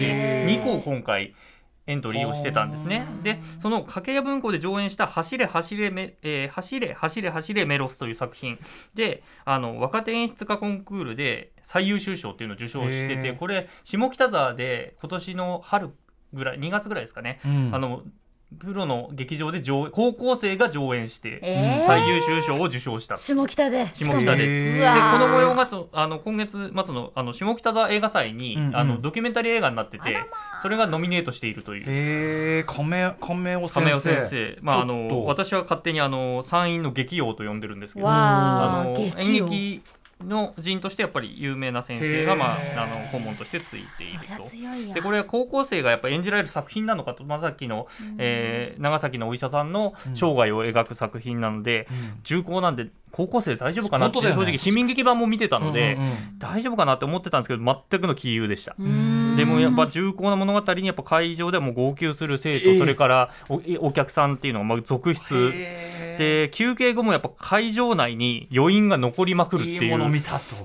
[0.46, 1.34] 2校今回
[1.86, 3.06] エントリーをしてたんですね。
[3.22, 8.58] で、その掛屋文庫で上演した走れ走れめ、えー、走れ走れ走れメロスという作品。
[8.94, 15.90] で、あの、若手演出家コンクールで最優秀賞っていうのを受賞してて、これ、下北沢で今年の春
[16.32, 18.02] ぐらい、2月ぐらいですかね、うん、あの、
[18.58, 21.40] プロの劇場で上高校生が上演して、
[21.86, 23.90] 最優秀賞を受賞した、下北で。
[23.94, 24.46] 下北で。
[24.46, 24.80] で
[25.12, 30.18] この模様があの今月末のあの下北沢映画祭に、うんうん、あのドキュメンタリー映画になってて、
[30.62, 31.82] それがノミネートしているという。
[31.82, 34.00] へえ亀亀尾先生。
[34.00, 34.58] 先生。
[34.60, 39.82] まああの私は勝手にあの山陰の劇王と呼んでるんですけどあの演劇
[40.22, 44.94] の人としてやっぱり有名な先生が、まあ、あの顧問としてついていると。
[44.94, 47.86] でこれは高校生がやっぱ演じられる作品なのかと、まあ、さっきの、
[48.18, 55.98] えー、長崎のお医者さんの生涯を描く作品なので、うん、重厚なんで高校生大丈夫かなって正直市民劇版も見てたので、
[56.38, 58.74] 大丈夫かなって思ってたんですけど全くの杞憂でした
[59.36, 63.30] でもやっぱ重厚な物語にやっぱ会場でも号泣する生徒、それから
[63.80, 65.52] お客さんっていうのがまあ続出。
[66.18, 69.80] で休憩後もやっぱ会場内に余韻が残りまくるっていう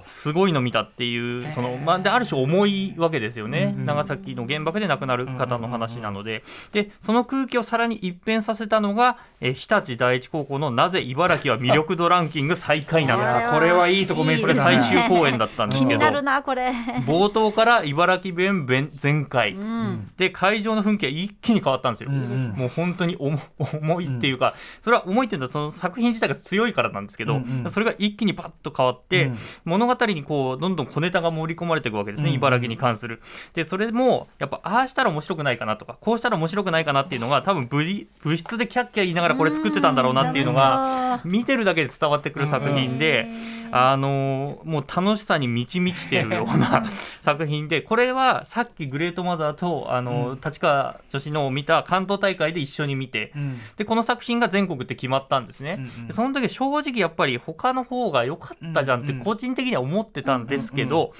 [0.03, 6.43] すごいの見たっていうその、まあ、である種重いわけですよね、長崎の原爆で亡くなる方の話なので。
[6.71, 15.99] でその空気をさらに一変させたのがえ日立第一高校の「なぜ茨城は魅力度ランキング」最下位なのこれはいいとこ目つけ最終公演だったんですけど。
[17.05, 29.31] 冒頭から茨城弁全開、うん、で会場の雰囲気は一気に変わったんですよ、うん、もう本当に重いっていうか、それは重いっていうのはその作品自体が強いからなんですけど、うんうん、それが一気にパッと変わって、
[29.65, 33.21] 物語にこうどんどん小ネタが盛り込まれていくわけですね、茨城に関する。
[33.53, 37.83] でそれもやっぱああしたら面白くないかなとかこうしたら面白くないかなっていうのが多分部
[38.21, 43.27] 部室でキャッキャ言いながらこれ作ってたんだろうなっていうのが見てるだけで伝わってくる作品で、
[43.71, 46.85] あのもう楽しさに満ち満ちているような
[47.21, 61.11] 作品でこれはさっきグレートマザーとあの、うん、立川女子のを見た関東大会で一緒に見て、うん、でこの作品が全国って決まったんですね、うんうん、その時正直やっぱり他の方が良かったじゃんって個人的には思ってたんですけど、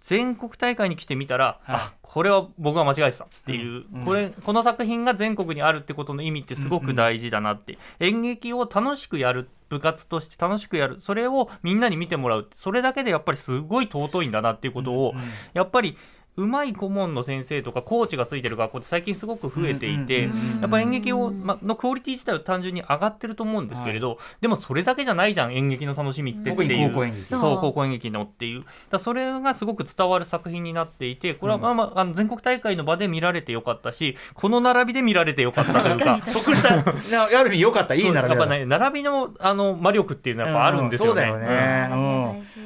[0.00, 15.14] 全国大会に来てみたら、はい、あこれは僕が間違えてたっていう、うん、これこの作品が全国にあるってことの意味ってすごく大事だなって、うんうん、演劇を楽しくやる部活として楽しくやるそれをみんなに見てもらうそれだけでやっぱりすごい尊いんだなっていうことを、
[15.52, 15.98] やっぱり
[16.38, 26.90] うまい顧問の先生とかコーチがついてる学校って最近すごく増えていて、やっぱ演劇を、ま、のクオリティ自体は単純に上がってると思うんですけれど、はい、でもそれだけじゃないじゃん演劇の楽しみってっていう。
[26.90, 27.24] 高校演劇。
[27.24, 28.64] そう高校演劇のっていう。
[28.90, 36.20] だそれがすごく伝わる作品になっていてこれは、まあまあ、あの全国大会の場で見られてよかったしこの並びで見られてよかったというか。
[36.32, 36.78] 得した。
[37.24, 41.28] ある意味よかったいい並びやっぱね並びのあの魔力っていうのはやっぱあるんですよね、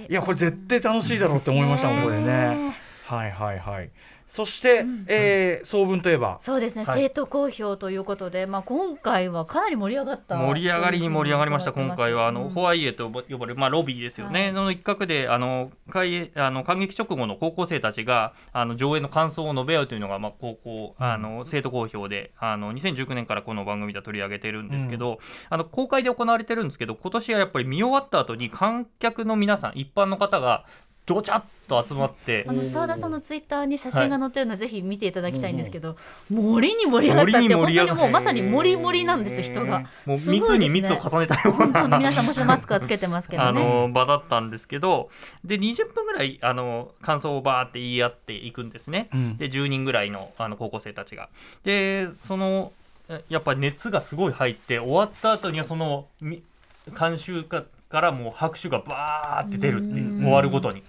[0.09, 2.82] いやこれ絶対楽しいだろうって思いましたもんこれね
[3.12, 3.90] はいはいはい。
[4.27, 6.38] そして、うん、えー、総文といえば。
[6.40, 12.29] そうですね、はい、生徒公表ということで、まあ、今回はかなり盛り上がった盛り上がりに盛り上がりました今回は。
[12.29, 25.18] あの、うん、ホワイエと呼ばれる、まあ、ロビーですよね、はい、の一角であの開あの感激直後の高校生たちがあの上映の感想を述べ合うというのが、まあ、高校あの生徒公表であの2019年からこの番組で取り上げてるんですけど、うん、
[25.51, 30.64] あの公開で行われてるんですけど今年はやっぱり見終わった後に観客の皆さん一般の方が
[31.05, 32.45] どちゃっと集まって。
[32.47, 35.97] あの澤田さんのツイッターに写真が載ってるの、ぜひ見ていただきたいんですけど、
[36.31, 39.81] 森に盛り上がったって本当にもうまさにもりもりなんです人が。
[40.07, 41.99] もう密に密を重ねたような。
[41.99, 45.11] 皆さんもちろんマスクはつけてますけど、ね、 あの場だったんですけど
[45.45, 51.29] で20分ぐらいあの感想をバーって言い合っていくんですね、うん、で10人ぐらいのあの高校生たちが。
[51.65, 52.73] でその
[53.29, 56.07] やっぱ熱がすごい入って終わった後にはその
[56.99, 60.83] 監修かからもう拍手がバーって出るっていう終わるごとに。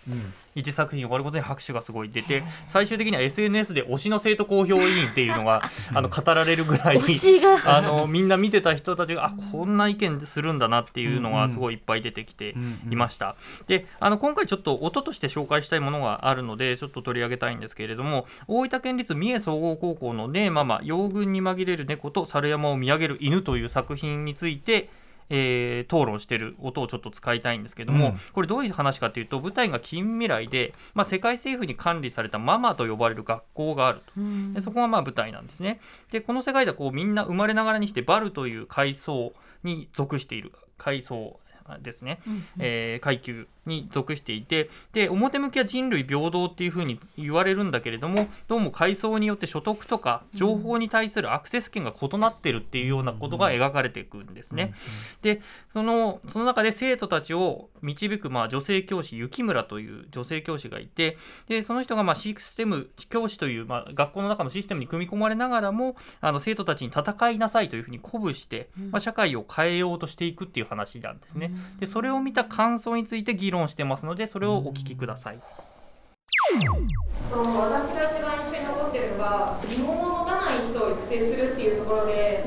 [0.56, 5.64] 1作品終わることに拍手がすごい出て最終的には SNS で推しの生徒公評委員っていうのが
[5.94, 7.00] あの語られるぐらい
[7.66, 12.56] あのみんな見てた人たちがあこんな意見するんだなっていうのがすごいいっぱい出てきて
[12.90, 13.36] いました。
[13.68, 24.90] であの今回ちょっと音として紹介したいものがあるのでちょっと取り上げたいんですけれども大分県立三重総合高校の「ねえママ養軍に紛れる猫と猿山を見上げる犬」という作品について
[25.30, 35.80] えー、討論してる音をちょっと使いたいんですけども、うん、これどういう話かというと舞台が近未来で、まあ、世界政府に管理されたママと呼ばれる学校があると、うん、でそこがまあ舞台なんですね。
[36.12, 39.34] でこの世界ではこうみんな生まれながらにしてバルという階層
[39.64, 41.40] に属している階層
[41.82, 54.74] ですね、うんうん、えー、階級に属していてで表向きは人類平等っていうふうに言われるんだけれどもどうも階層によって所得とか情報に対するアクセス権が異なってるっていうようなことが描かれていくんですね。
[55.22, 71.52] でそのその中で生徒たちを導くまあ女性教師雪村という女性教師がいてでその人がまあシステム教師というまあ学校の中のシステムに組み込まれながらもあの生徒たちに戦いなさいというふうに鼓舞して、まあ、社会を変えようとしていくっていう話なんですね。
[71.80, 75.40] でそれを見た感想について議論してますのでそれをお聞きください。
[76.54, 82.46] 私が一番印象に残ってるのが疑問を持たない人を育成するっていうところで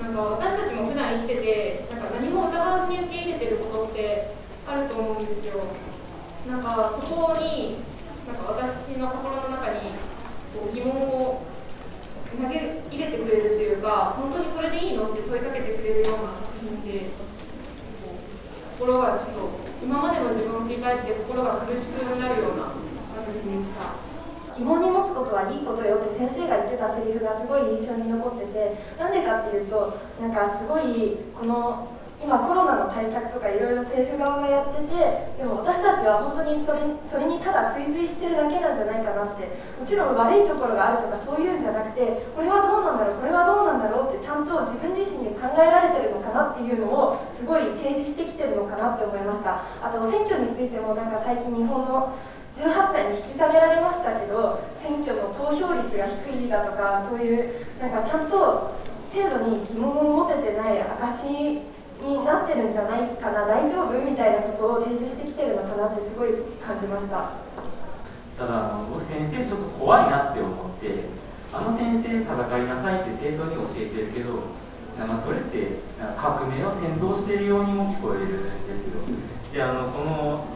[0.00, 4.34] なんか私たちも普段生きててなんか何も疑わずに受け入れてることって
[4.66, 5.64] あると思うんですよ
[6.48, 7.82] なんかそこに
[8.26, 9.80] なんか私の心の中に
[10.54, 11.42] こう疑問を
[12.40, 17.10] 投げ入れてくれるっていうか本当にそれでいいのって問いかけてくれるような作品で
[18.78, 22.76] 心がちょっと今までの自分を振り返って心が苦しくなるような
[23.16, 24.10] 作品でした。
[24.56, 31.80] 疑問に持つことはいいことよって先生が言ってたセリフがすごい印象に残っててなんでかっていうとなんかすごいこの
[32.22, 39.48] 今コロナの対策とかいろいろ政府側がやっててでも私たちは本当にそれそれにただ追随してるだけなんじゃないかなって。
[39.80, 49.64] もちろん悪いところがあるとかそういうんじゃなくてこれはどうなんだろうこれはどうなんだろうってちゃんと自分自身で考えられてるのかなっていうのをすごい提示してきてるのかなって思いました。
[49.80, 52.12] あと選挙についてもなんか最近日本の
[52.52, 57.48] 18歳に引き下げられましたけど選挙の投票率が低いだとかそういう
[57.80, 58.76] なんかちゃんと
[59.08, 61.62] 制度に疑問を持ててない証
[62.02, 63.92] になってるんじゃないかな大丈夫？
[64.00, 67.38] みたいなことを提示してきてるのかなってすごい感じました。
[68.38, 71.04] ただ僕先生ちょっと怖いなって思って
[71.52, 74.48] あの先生戦いなさいって生徒に教えてるけど
[74.96, 75.80] なんかそれって
[76.16, 78.96] 革命を先導しているようにも聞こえるんですよ。
[79.52, 80.46] であのこの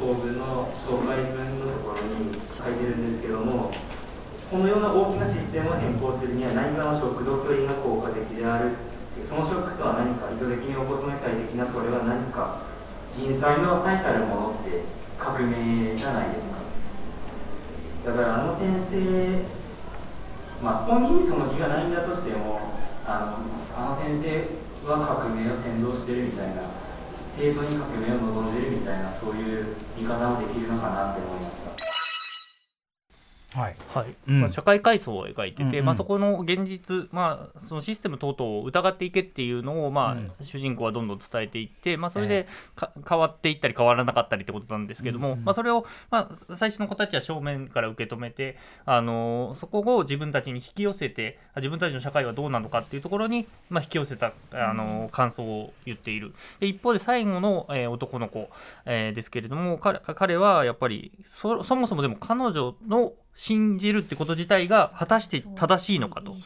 [0.00, 3.70] 総文の紹介文のところに書いてるんですけども
[4.50, 8.70] このような大きなシステムを変更するには何かの食道距離が効果的である
[9.30, 12.66] そのショックとは何か意図的に起こすのに最適なそれは何か
[13.14, 14.82] 人災の最たるものって
[15.14, 16.58] 革命じゃないですか。
[18.10, 19.46] だからあの先生
[20.60, 22.74] まあ本人にその気がないんだとしても
[23.06, 23.46] あの
[23.78, 26.62] あの先生は革命を先導してるみたいな
[27.38, 31.59] 生徒に革命を望んでるみたいなそういう見方もできるのかなって思いました
[33.52, 33.76] はい。
[33.92, 34.30] はい。
[34.30, 42.46] まあ、社会階層を描いてて、うんうん、まあ、そこの現実、まあ、そのシステム等々を疑っていけっていうのを、まあ、うん、主人公はどんどん伝えていって、まあ、それで
[43.08, 56.32] 変わっていったり変わらなかったりってことなんですけども、うんうん、まあ、それを、まあ、最初の子たちは正面から受け止めて、あのそこを自分たちに引き寄せて自分たちの社会はどうなのかっていうところに、まあ、引き寄せた、あの感想を言っている。
[56.60, 58.48] で一方で最後の、えー、男の子、
[58.86, 66.36] えー、ですけれども彼彼はやっぱりそそもそもでも彼女の信じるってこと自体が果たして正しいのかと。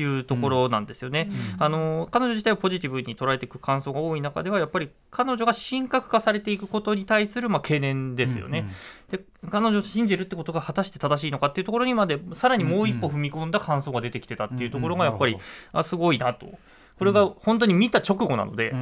[0.00, 15.36] いうところなんですよね、うん、あの彼女自体をポジティブに捉えていく感想が多い中ではやっぱり彼女が神格化されていくことに対するまあ懸念ですよね、うんうん、で彼女を信じるってことが果たして正しいのかっていうところにまでさらにもう一歩踏み込んだ感想が出てきてたっていうところがやっぱり、
[15.72, 16.46] あすごいなと。
[17.02, 18.72] これが本当に見た直後なので、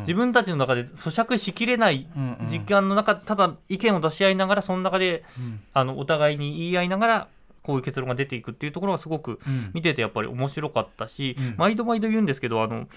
[0.00, 2.08] 自分たちの中で咀嚼しきれない
[2.48, 5.22] 時間の中、ただ意見を出し合いながらその中で、
[5.74, 7.28] あのお互いに言い合いながら
[7.62, 9.38] こういう結論が出ていくっていうところがすごく
[9.74, 12.88] 見ててやっぱり面白かったし、毎度毎度言うんですけどあの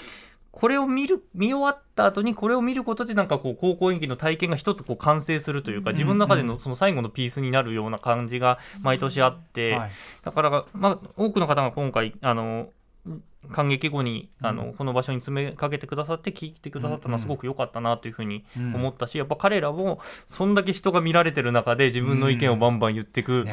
[0.51, 9.79] これを見る見終わった後にこれを見ることでなんかこう高校演技の体験が一つこう完成するというか自分の中でのその最後のピースになるような感じが毎年あって、
[10.23, 12.69] だからまあ多くの方が今回あの
[13.51, 23.47] 感激後にあの、この場所に詰めかけてくださって聞いてくださったのはすごく良かったなというふうに思ったし、やっぱ彼らもそんだけ人が見られてる中で自分の意見をバンバン言ってく、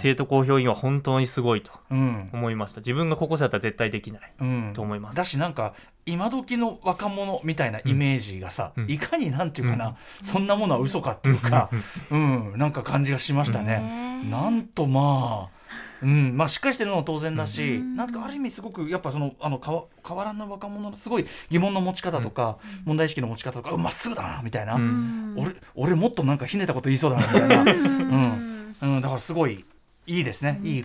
[0.00, 4.32] 生徒公表員は本当にすごいと思いました、自分が高校生だったら絶対できない
[4.72, 5.16] と思います。
[5.16, 5.74] だしなんか
[6.06, 11.68] 今時の若者みたいなイメージがさ、いかになんていうかな、そんなものは嘘かっていうか、
[12.10, 14.22] うん、なんか感じがしましたね。
[14.30, 15.55] なんとまあ
[16.02, 19.60] うんまあ、しっかりしてるのは当然だし、うん、なんかある意味すごくやっぱそのあの
[20.06, 28.66] 変わらぬ若者のすごい疑問の持ち方とか、うん、問題意識の持ち方とかまっすぐだなみたいな、うん、俺俺もっとなんかひねったこと言いそうだなみたいな、うん。
[28.82, 29.64] うん、だからすごい
[30.06, 30.60] いいですね。
[30.62, 30.84] いい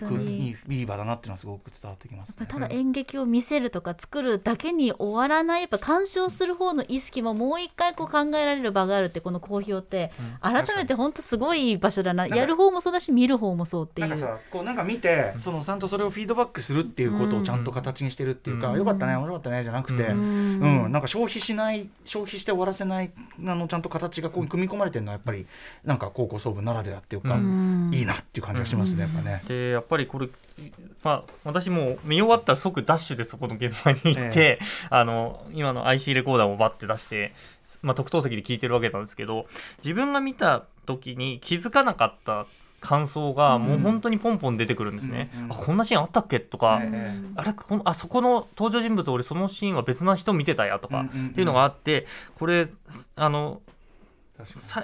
[0.50, 12.26] いいい場だなっていうのはすごく伝わってきます、ね、ただ演劇を見せるとか作るだけに終わらないやっぱ鑑賞する方の意識ももう一回こう考えられる場があるってこの好評って、うん、改めて本当すごい場所だな。
[12.26, 14.08] やる方もそうだし見る方もそうっていう。
[14.08, 23.12] なんかさこうなんか見てそのちゃんとそれをフィードバックするっていうことをちゃんと形にしてるっていうか、うん、よかったね面白かったねじゃなくて、うん、うん、なんか消費しない消費して終わらせない
[23.46, 25.46] あのちゃんと形がこう組み込まれてるのはやっぱり
[25.84, 27.36] なんか高校総部ならではっていうか、
[27.92, 29.42] いいなっていう感じがしますねやっぱね。
[29.48, 30.28] でやっぱりこれ、
[31.02, 34.58] まあ、私も見終わったら即ダッシュでそこの現場に行って、え
[34.90, 37.32] あの今の IC レコーダーをバッて出して、
[37.82, 39.46] まあ、特等席で聞いてるわけなんですけど
[39.78, 42.46] 自分が見た時に気づかなかった
[42.80, 46.40] 感想がもう本当にポンポン出てくるんですね、うんうん、あこんなシーンあったっけ？
[46.40, 52.68] とか、えー、あれこのあそこの登場人物俺そのシーンは別な人見てたやとかっていうのがあってこれ
[53.14, 53.62] あの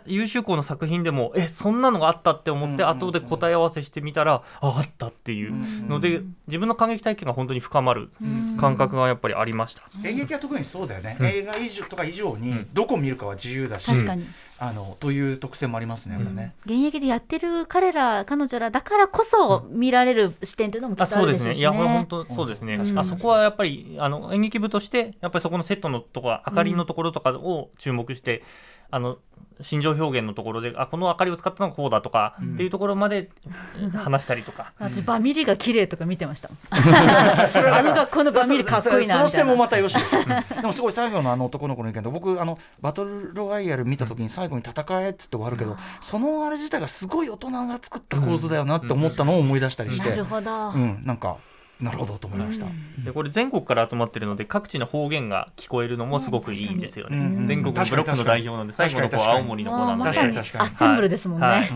[0.06, 5.54] 優秀校の作品でもえそんなのがあったって思って後で答え合わせしてみたら、ああったっていう
[5.86, 8.10] ので、自分の感激体験が本当に深まる
[8.58, 14.26] 感覚がやっぱりありました、演劇は特にそうだよね、映画以上とか以上にどこ見るかは自由だし、確かに。
[14.60, 16.52] あのという特性もありますね、ね。
[16.66, 28.42] 現役でやってる彼ら彼女らだからこそ見られる視点というのもきっとあるでしょうし、ね、いや本当そうですね、うん、あそこはやっぱりあの演劇部としてやっぱりそこのセットのとこ明かりのところとかを注目して、
[28.90, 29.18] あの
[29.60, 33.28] 心情表現のところであこの明かりを使ったのがこうだとか、うん、っていうところまで
[33.92, 34.72] 話したりとか。
[34.78, 36.50] 私バミリが綺麗とか見てました。
[36.70, 51.36] あの学校のバミリかっこいいなその視点もまたよしでもすごい最後のあの男の子の意見で僕あのバトルロワイヤル見た時に最後に戦えっつって終わるけど、うん、そのあれ自体がすごい大人が作った構図だよなって思ったのを思い出したりして、なるほど、うん、なんか
[51.80, 52.66] なるほどと思いました、
[53.04, 60.04] でこれ全国から集まってるので各地の方言が聞こえるのもすごくいいんですよね、全国のブロックの代表なんで最後の子は青森の子なんで。
[60.04, 60.64] 確かに確かに。
[60.64, 61.60] アッセンブルですもんね、はい。
[61.60, 61.70] はい。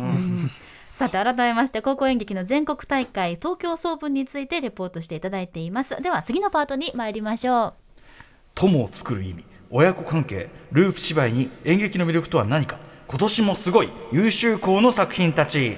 [0.90, 6.00] さて改めまして高校演劇の全国大会東京総分についてレポートしていただいています。
[6.02, 7.74] では次のパートに参りましょう。
[8.54, 12.78] 友を作る意味親子関係ループ芝居に演劇の魅力とは何か。
[13.08, 15.76] 今年もすごい優秀校の作品たち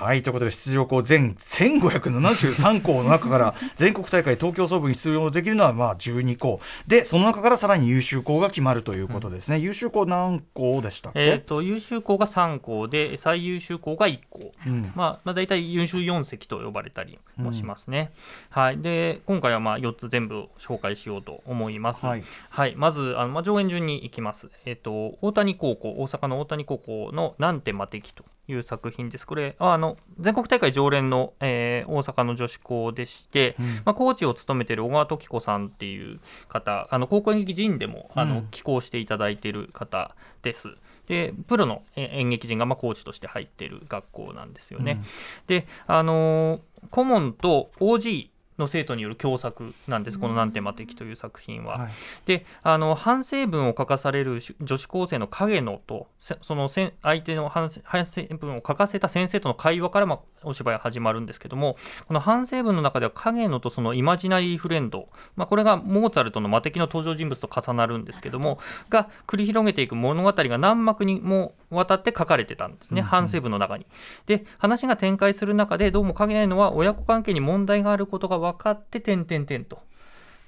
[0.00, 6.58] はいということで出場校全1573校の中から 全国大会東京総部に出場できるのはまあ12校。
[6.86, 18.12] でその中からさらに優秀校が決まるということですね、うん、優秀校何校でしたっけ、えーと、優秀校が3校で最優秀校が1校、うん、まあ、まあ大体優秀4席と呼ばれたりもしますね、
[18.56, 29.26] うん、はい、で今回はまあ4つ全部紹介しようと思います、はい、はい、まずあの、まあ、上演順にいきます、えーと、大谷高校大阪の大谷高校の「なんて魔敵」という作品です。
[29.26, 40.68] これあの全国大会常連の、えー、大阪の女子校でして、うん、まあ、コーチを務めている小川時子さんっていう方あの高校演劇人でもあの、寄稿していただいている方です。
[41.06, 44.92] でプロの演劇人がまあコーチとして入っている学校なんですよね。
[44.92, 45.04] うん、
[45.46, 48.28] であの顧問と OG
[48.60, 51.78] の生徒による共作なんです、この「なんて魔敵」という作品は。
[51.78, 51.90] はい、
[52.26, 68.58] であの反省文を書かされる女子高生の影野とその相手の反省文を書かせた先生との会話から、まあ、お芝居は始まるんですけどもこの反省文の中では影野とそのイマジナリーフレンド、まあ、これがモーツァルトの魔敵の登場人物と重なるんですけども
[68.88, 73.86] が繰り広げていく物語が何幕にもわたって書かれてたんですね、反省文の中に。
[74.26, 79.80] で話が展開する中でどうも影野は親子関係に問題があることが分かって点々点と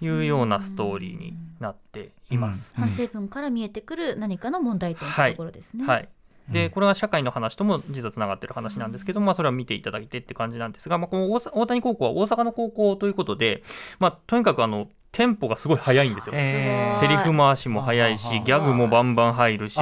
[0.00, 2.72] いうようなストーリーになっています。
[2.76, 5.86] 反省文から見えてくる何かの問題点というところですね。
[5.86, 6.08] はい、はい
[6.50, 13.62] でこれは社会の話とも実はつながってる話なんですけども、まあ、それは見ていただいてって感じなんですが、まあ、この大谷高校は大阪の高校ということで、
[14.00, 16.34] まあ、とにかくあのテンポがすごい速いんですよ。
[16.34, 19.78] セリフ回しも速いし、ギャグもバンバン入るし、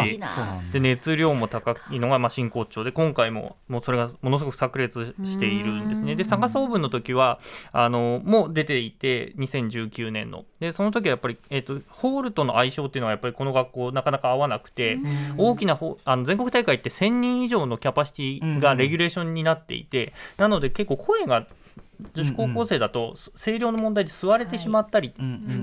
[0.72, 6.16] で熱量も高いのがまあ真骨頂で、今回ももうそれがものすごく炸裂しているんですね。
[6.16, 7.38] で、佐賀総文の時は
[7.70, 10.44] あのもう出ていて、2019年の。
[10.58, 14.98] で、その時はやっぱり、えーと、ホールとの相性っていうのはやっぱりこの学校なかなか合わなくて、
[15.36, 21.46] 大きなあの全国大会って1000人以上のキャパシティがレギュレーションになっていて、なので結構声が
[22.14, 25.14] 女子高校生だと声量の問題で座れてしまったり、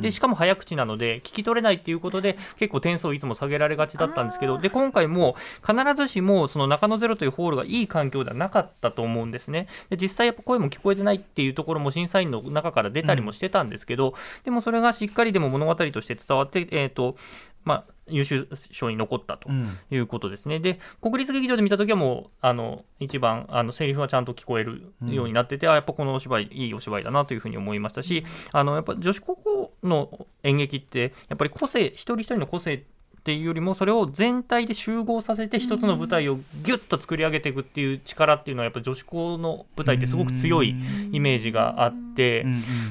[0.02, 5.36] でしかも早口なので聞き取れないっていうことで結構点数をいつも下げられがちだったんですけどで今回も
[5.66, 9.68] 必ずしもその中野ゼロというホールがいい環境ではなかったと思うんですね。
[9.90, 14.14] で実際やっぱ声も聞こえてないっていうところも審査員の中から出たりもしてたんですけど、
[14.44, 17.16] でもそれがしっかりでも物語として伝わって、えーと
[17.64, 19.50] まあ、優秀賞に残ったと
[19.92, 20.58] いうことですね。
[20.58, 32.84] うん、で国立劇場で見た時はもうあの一番あのセリフはちゃんと聞こえるようになってて、うん、あやっぱこのお芝居いいお芝居だなというふうに思いましたし、あのやっぱ女子高校の演劇ってやっぱり個性一人一人の個性
[33.28, 40.74] っていうよりもそれを全体で集合させて一つの舞台をギュッと作り上げていくっていう力っていうのはやっぱ女子校の舞台ってすごく強い
[41.12, 42.46] イメージがあって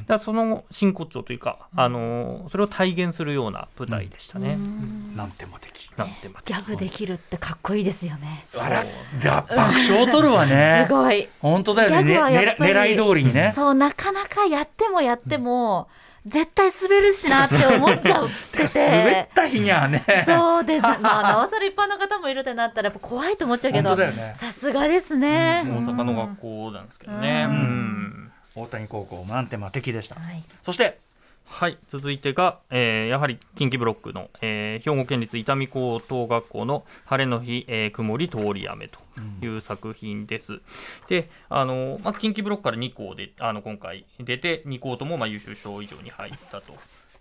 [0.07, 4.59] だその真骨頂というかあのそれを体現するような舞台でしたね。
[5.17, 8.45] なんても的なんてギャグできるってかっこいいですよね。
[8.61, 8.85] あら
[9.41, 10.85] 爆笑を取るわね。
[10.87, 11.31] すごい。
[11.41, 12.03] 本当だよね。
[12.03, 13.53] ね狙い通りにね。
[13.55, 15.89] そうなかなかやってもやっても。
[16.01, 18.75] うん絶対滑るしなって思っちゃってて。
[18.75, 20.05] 滑った日にはね。
[20.27, 23.97] そうで、まあ、 なおさら一般の方もいるってなったらやっぱ怖いと思っちゃうけど
[24.35, 30.99] さすがですね、うん、大阪の学校なんですけどね、うん、大谷高校満点満敵でした、はい、そして
[31.47, 38.99] はい続いてが、えー、やはり近畿ブロックの、えー、兵庫県立伊丹高等学校の晴れの日、えー、曇り通り雨と
[39.41, 40.55] いう作品です。
[40.55, 40.61] うん、
[41.09, 46.75] であの、まあ、近畿ブロックから2校であの今回出て2校ともまあ優秀賞以上に入ったと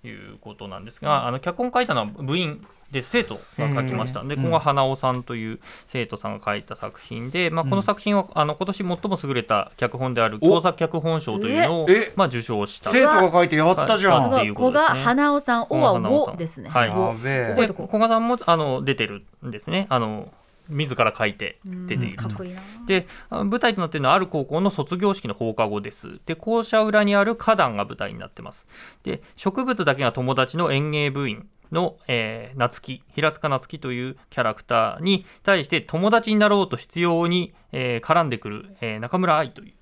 [0.06, 4.24] いうことなんですが、あの脚本書いたのは部員で生徒が書きました。
[4.24, 12.89] で、ここが花尾さんという生徒さんが書いた作品で、まあ、この作品はあの今年最も優れた脚本である共作脚本賞というのを、まあ、受賞した。
[12.91, 14.53] 生徒が書いてやったじゃん。
[14.53, 16.70] 古賀花尾さん、おはおですね。
[16.70, 17.24] はい。
[17.24, 19.88] で、古賀さんもあの出てるんですね。
[19.89, 20.32] あの
[20.70, 22.43] 自ら書いて出ていると。
[22.88, 26.20] で舞台となっているのはある高校の卒業式の放課後です。
[26.26, 28.68] で校舎裏にある花壇が舞台になってます。
[29.03, 39.74] で植物だけが友達の園芸部員の、えー、夏希平塚夏希というキャラクターに対して友達になろうと必要に、えー、絡んでくる、えー、中村愛という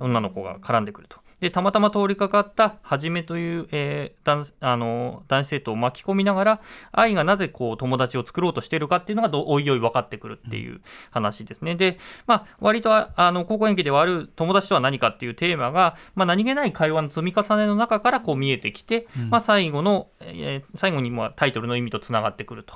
[0.00, 1.18] 女の子が絡んでくると。
[1.40, 6.60] でたまたま通りかかったはじめという、えー、男あの男子生徒を巻き込みながら
[6.92, 10.80] 愛がなぜこう友達を作ろうとしているかっていうのがおいおい分かってくるっていう
[11.10, 11.74] 話ですね。
[11.74, 22.74] で、まあ、割とあの高校演技ではある友達とは何かっていうテーマが、まあ、何気ない会話の積み重ねの中からこう見えてきて、うん、まあ、最後の、えー、最後にまあタイトルの意味とつながってくると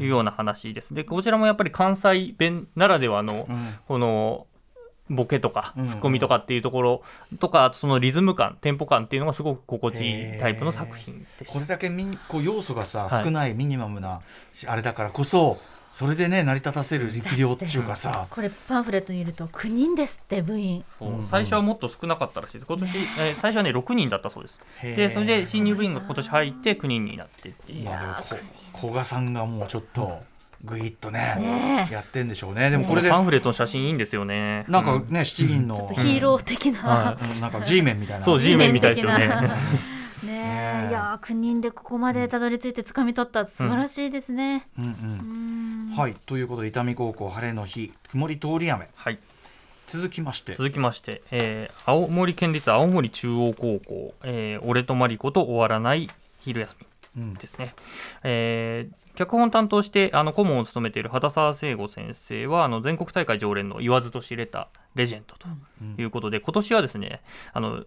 [0.00, 0.94] いうような話です。
[0.94, 3.48] でこちらもやっぱり関西弁ならではの、
[3.86, 4.46] この
[5.14, 7.02] ボケとかツッコミとかっていうところ
[7.38, 14.20] とか、そのリズム感テンポ感っていうのがすごく心地いいタイプの作品でこれだけみこう要素がさ、少ないミニマムな
[14.66, 15.58] あれだからこそ
[15.92, 18.26] それでね成り立たせる力量っていうかさ。
[18.30, 20.82] これパンフレットにいると9人ですって部員。
[21.30, 22.66] 最初はもっと少なかったらしいです。
[22.66, 24.58] 今年、ねえー、最初はね6人だったそうです。
[24.82, 27.88] でそれで新入部員が今年入って9人になってっていう。
[28.74, 30.22] 古賀さんがもうちょっと、
[30.64, 32.70] ぐいっとねやってんでしょうね。
[32.70, 34.64] でもこれでパンフレットの写真いいんですよね。
[34.68, 37.16] なんかね七人のヒーロー的な。
[37.40, 38.24] なんか G メンみたいな。
[38.24, 39.28] そう G メンみたいですよね。
[40.22, 43.44] ねいや9人でここまでたどり着いて掴み取った。
[43.46, 44.68] 素晴らしいですね。
[45.96, 48.88] はいということで伊丹高校晴れの日曇り通り雨。
[48.94, 49.18] はい。
[49.88, 50.54] 続きまして。
[50.54, 56.08] 続きまして、えー、青森県立青森中央高校、えー、俺とマリコと終わらない
[56.40, 56.76] 昼休
[57.14, 57.70] みですね、うん、
[58.24, 65.48] えー、脚本担当してあの顧問を務めている畑澤聖吾先生はあの全国大会常連の言わずと知れたレジェンドと
[66.00, 67.84] いうことで、うん、今年はですねあの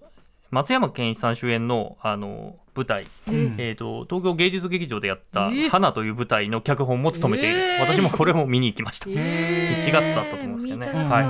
[0.51, 11.27] 松山ケンイチさん主演のあの舞台、うん、えーと、東京芸術劇場でやった「花」という舞台の脚本も務めている、えー、私もこれも見に行きました、えー、1月だったと思うんですけどね、はい、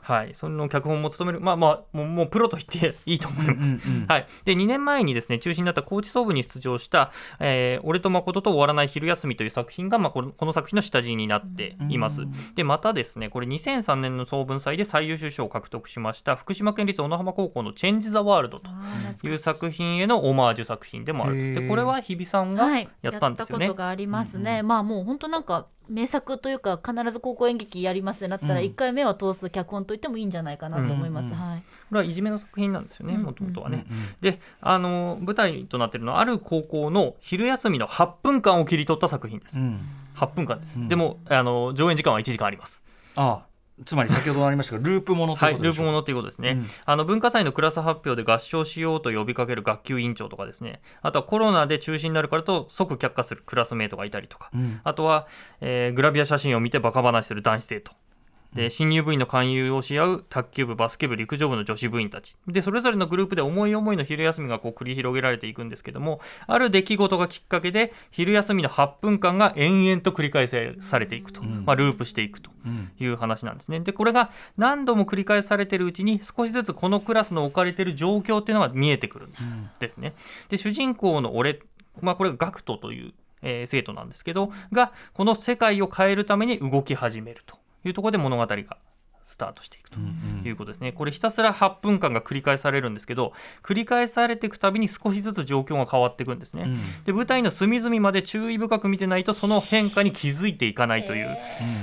[0.00, 1.44] はい、その脚本も務める。
[1.44, 18.70] まあまあもうもうプロと言っていいと思います、うんうんうん、はい、で2年前にですね中止になった高知総部に出場した「えー、俺と誠と終わらない昼休み」という作品が、まあ、このこの作品の下地になっています、うんうん、でまたですねこれ2003年の総文祭で最優秀賞を獲得しました福島県立小野浜高校の「チェンジ・ザ・ワールド」と
[19.22, 19.34] い。
[19.34, 23.66] う作品へのオマージュ作品でもあるでこれは日比さんがやったんですよね。
[23.66, 24.52] はい、やったことがありますね。
[24.52, 31.26] うんうん、まあもう本当なんか名作というか必ず高校演劇やりますってなったら1回目は通す脚本といってもいいんじゃないかなと思います。
[31.26, 31.60] うんうん、はい。
[31.60, 33.18] これはいじめの作品なんですよね。
[33.18, 33.86] もともとはね。
[34.20, 39.58] で、あの舞台となっているのはある高校の昼休みの8分間を切り取った作品です。
[39.58, 39.80] うん、
[40.16, 40.88] 8分間です。
[40.88, 42.82] でもあの上演時間は1時間あります。
[43.16, 43.53] ああ
[43.84, 50.80] つまり先ほどありましたがループものということではい、ループものということですね、うん、あの文化祭のクラス発表で合唱しようと呼びかける学級委員長とかですね。
[51.02, 55.26] あとはコロナで中止になるからと即却下するクラスメートがいたりとか、うん、あとは、
[55.60, 57.92] えー、グラビア写真を見てバカ話する男子生徒
[58.54, 62.36] で新入部員の勧誘をし合う卓球部バスケ部陸上部の女子部員たち。
[62.46, 72.50] でそれぞれのグループで思い思いの昼休みがこう繰り広げられていくんですけどもある出来事がきっかけで昼休みの8分間が延々と繰り返されていくと、まあ、ループしていくと
[72.98, 73.80] いう話なんですね。
[73.80, 79.32] でこれが何度も繰り返されているうちに少しずつこのクラスの置かれている状況っていうのが見えてくるん
[79.80, 80.14] ですね。
[80.48, 81.60] で主人公の俺
[82.00, 83.14] まあ、これがガクトという
[83.46, 88.76] えー、生徒なんですけどがこの世界を変えるために動き始めるというところで物語が
[89.34, 89.98] スタートしていくと
[90.46, 93.32] いうことですね、うんうん、これひたすら8分間が繰り返されるんですけど
[93.64, 101.36] 繰り返されていくたびに少しずつ状況が変わっていくんですね、うん、で舞台の隅々まで注意深く見てないとその変化に気づいていかないという、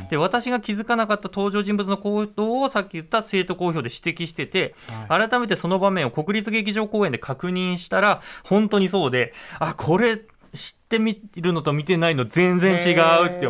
[0.09, 4.75] で私が気づかなかった登場人物の行動をさっき言った生徒公表で指摘してて、
[5.09, 10.17] はい、改めてその場面を国立劇場公演で確認したら本当にそうであこれ
[10.53, 12.93] 知ってみるのと見てないの全然違
[13.25, 13.47] うって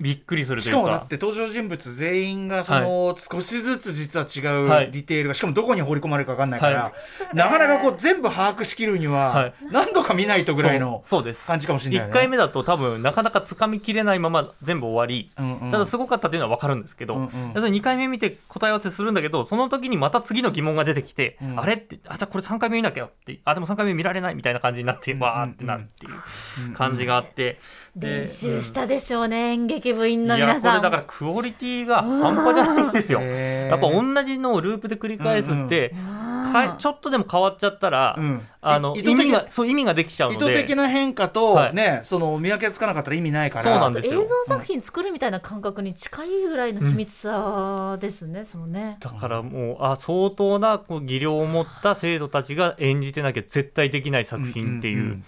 [0.00, 0.80] びっくりするというか。
[0.80, 6.92] しかもだって登場人物全員がその、はい、少しずつ実は違うディテールが、はい、しかもどこに放り込まれるか分かんないから、は
[7.32, 11.02] い、なかなかこう全部把握しきるには何度か見ないとぐらいの
[11.46, 27.58] 感じかもしれない、ね、1回目だと多分なかなかつかみきれないまま全部終わり、うんうん、ただすごかったというのは分かるんですけど、うんうん、2回目見て答え合わせするんだけどその時にまた次の疑問が出てきて、うん、あれってあじゃこれ3回目見なきゃってあでも3回目見られないみたいな感じになって、うんうーってなるっていう感じがあって、
[27.94, 30.80] 練習したでしょうね、演劇部員の皆さん。
[30.80, 33.20] これだからクオリティが半端じゃないんですよ。
[33.20, 36.46] やっぱ同じのをループで繰り返すって、うん。
[36.46, 40.52] うん、かちょっとでも変わっちゃったら、うん、あの意味がそう意味ができちゃうので。
[40.52, 43.64] 意図的な変化と、はい、ねその見分けつかなかったら意味ないから。
[43.64, 44.22] そうなんですよ。
[44.22, 48.96] 映像作品作るみたいな感覚に近いぐらいの緻密さですね、うん、そのね。
[49.00, 54.96] だからもうあ相当なこう技量を持った生徒たちが演じてなきゃ絶対できない作品っていう。
[54.96, 55.22] うんうんうん。
[55.22, 55.24] ち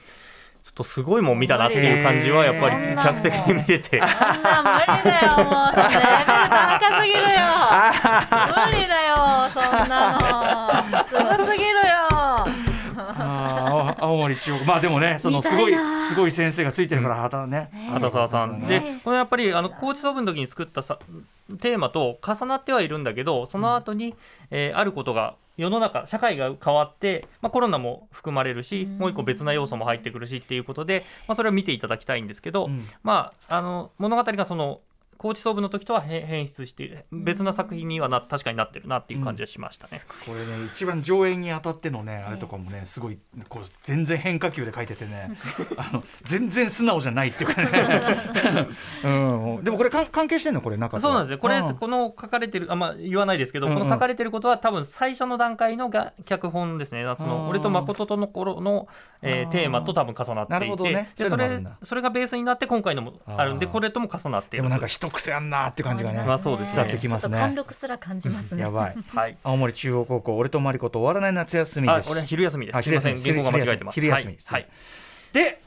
[0.74, 3.90] ょっとすごいもん見たなっていう感じはやっぱり客席で見てて。
[3.90, 6.00] そんな無理だよもうレベル
[6.50, 7.28] 高すぎるよ。
[8.48, 9.14] 無理だよ
[9.48, 9.94] そんな
[10.92, 11.04] の。
[11.04, 12.64] すごすぎるよ。
[12.96, 15.74] あ青森中国まあでもねそのすごい
[16.08, 17.70] すごい先生がついてるから畑ね。
[17.92, 18.66] 畑沢さん。
[18.66, 20.98] でこれやっぱりあの高知総文の時に作ったさ
[21.60, 24.14] テーマと重なってはいるんだけどその後に、
[24.50, 34.80] えー、あることが世の中社会が変わって、まあ、コロナも含まれるし、もう一個別な要素も入ってくるしっていうことで、まあ、それを見ていただきたいんですけど、うん、まあ、あの物語がその
[35.24, 40.66] 高知総部の時とは変質して別な作品にはな確かになってるなっていう感じはしましたね、うん、これね。
[40.66, 43.18] 一番上演にあたってのねあれとかもねすごい
[43.48, 45.30] こう全然変化球で書いててね
[45.78, 48.68] あの全然素直じゃないっていうかね、
[49.02, 49.08] う
[49.60, 50.60] ん、でもこれ関係してんの？
[50.60, 51.38] これ中そうなんですよ。
[51.38, 57.48] これ、うん、この書かれてるあまあ言わないですけど、うんうん、この書かれてることは多分最初の段階のが脚本ですねその。
[57.48, 58.88] 俺と誠との頃の、
[59.22, 67.38] えー、テーマと多分重なっていて、ね、でそれそれがベースになって今回のもあるんでこれとも重なってでもなんか一癖あんなって感じがね、まあそうです、伝ってきますね。
[67.38, 68.62] 貫禄すら感じますね。
[68.62, 68.96] やばい。
[69.14, 69.36] はい。
[69.42, 72.10] 青森中央高校俺とマリコと終わらない夏休みです。
[72.10, 72.82] 俺昼休みです。
[72.82, 73.94] すみません、原稿が間違えてます。
[73.94, 74.68] 昼休みはい。
[75.32, 75.60] で、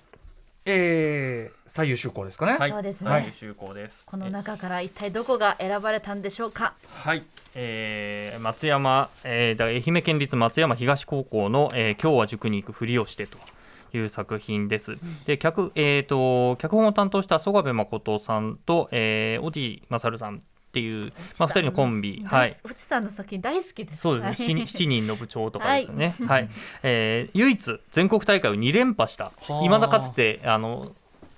[0.70, 2.58] えー、左右就航ですかね。
[2.58, 3.10] はい、そうですね。
[3.10, 4.04] 左右就航です。
[4.06, 6.74] この中から一体どこが選ばれたんでしょうか？
[6.93, 7.24] はい。
[7.56, 13.38] えー、松山、えー、愛媛県立松山東高校の、えー、今日は塾に行くふりをしてと。
[13.94, 14.98] いう作品です。
[15.26, 20.40] で脚,、えーと、脚本を担当した曽我部誠さんと、えー、小地勝さんっ
[20.72, 26.28] ていう、まあ、2人のコンビ、はい、内さんの作品大好きです、そうですね、7, 人の部長とかですよね、はい。
[26.28, 26.50] はい、
[26.84, 29.32] えー、唯一全国大会を2連覇した。
[29.64, 30.94] いまだかつてあの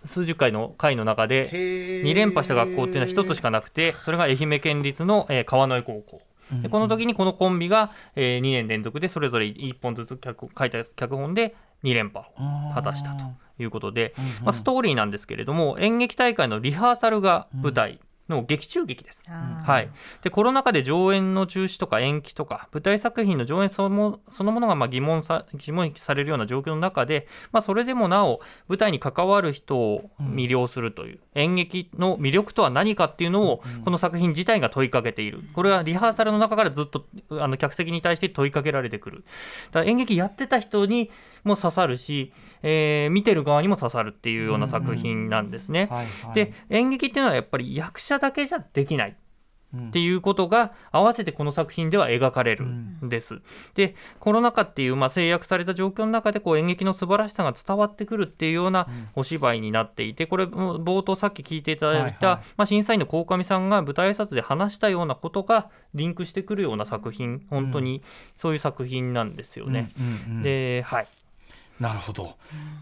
[0.06, 6.22] 数十回の会の中で2連覇した学校っていうのは1つしかなくてそれが愛媛県立の、えー、川之江高校。
[6.64, 13.25] でこの時にこのコンビが、えー、2年連続でそれぞれ1本ずつ脚書いた脚本で2連覇を果たしたと
[13.61, 14.13] いうことで、
[14.43, 17.99] まあ、ストーリーなんですけれども演劇大会のリハーサルが舞台
[18.30, 19.23] の劇中劇です。
[19.27, 19.89] はい、
[20.21, 35.41] でコロナ禍で上演の中止とか延期とか舞台作品の上演そのそのものがまあ疑問さ疑問されるような状況の中で、まあ、それでもなお舞台に関わる人を魅了するという、うん、演劇の魅力とは何かっていうのを、この作品自体が問いかけている。
[35.53, 39.23] これはリハーサルの中からずっとあの客席に対して問いかけられてくる。
[39.71, 41.09] だ演劇やってた人に
[41.44, 42.34] も刺さるし、
[42.64, 45.90] えー、見てる側にも刺さるっていうような作品なんですね。
[46.34, 49.16] で演劇っていうのはやっぱり役者だけじゃできない。
[49.76, 53.36] っていうことが合わせてこの作品では描かれるんです。
[53.36, 53.44] うん、
[53.76, 68.02] でコロナ禍っていう、まあ、制約された状況の中でこう演劇の素晴らしさが伝わってくるっていうようなお芝居になっていてこれ冒頭さっき聞いていただいた、はいはい、まあ、審査員の鴻上さんが舞台挨拶で話したようなことがリンクしてくるような作品本当に
[68.36, 69.90] そういう作品なんですよね。
[70.42, 71.08] ではい
[71.80, 72.36] なるほど。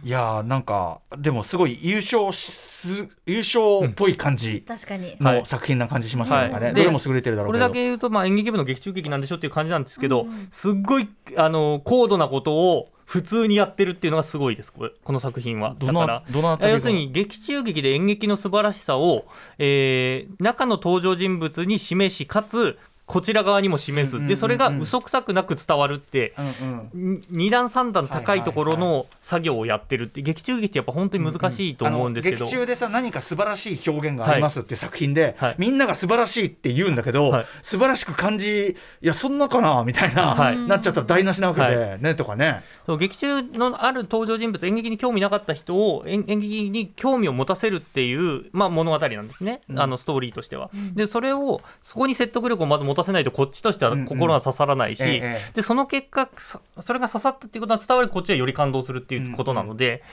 [0.03, 5.15] いやなんかでもすごい優勝す優勝っぽい感じ確かに。
[5.19, 15.75] の作品な感じしましたね、はい、どれも優れてるだろうこれだけ言うと、まあ、演劇部の劇中劇なんでしょっていう感じなんですけど、うん、すっごいあの高度なことを普通にやってるっていうのがすごいですこれこの作品は。
[15.79, 19.25] だから要するに劇中劇で演劇の素晴らしさを、
[19.59, 22.77] えー、中の登場人物に示しかつ
[23.08, 42.62] こちら側にも示す、でそれが嘘くさくなく伝わるって、うん2段3段高いところの作業をやってるって、劇中劇ってやっぱ本当に難しいと思うんですけど、劇中でさ何か素晴らしい表現がありますっていう作品で、はい、みんなが素晴らしいって言うんだけど、はい、素晴らしく感じいやそんなかなみたいな、はい、なっちゃったら台無しなわけで、ねとかね。
[42.86, 50.70] そう劇中のある登場人物演劇に興味なかった人を演演劇に興味を持たせるっていう、まあ、物語なんですね、うん、あのストーリーとしては。
[50.93, 60.03] でそれをそこに説得力をまず持たせないとこっちとしては心が刺さらないし、うんうんでその結果それが刺さったっていうことは伝わりこっちはより感動するっていうことなので、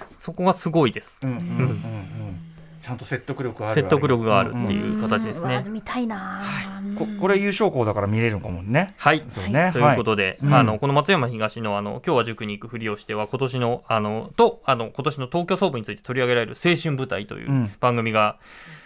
[0.00, 1.20] うんうん、そこがすごいです。
[1.22, 5.64] うんうんうんうんちゃんと説得力がある説得力があるっていう形ですね。
[5.68, 8.94] 見たいな、はい、ここれ優勝校だから見れるかもね。
[8.96, 9.22] はい。
[9.28, 9.70] そうね。
[9.74, 18.38] ということで、はい、あのこの松山東のあの今日は塾に行くふりをしては今年のあのとあの今年の東京総部について取り上げられる青春舞台という番組が。
[18.74, 18.79] うん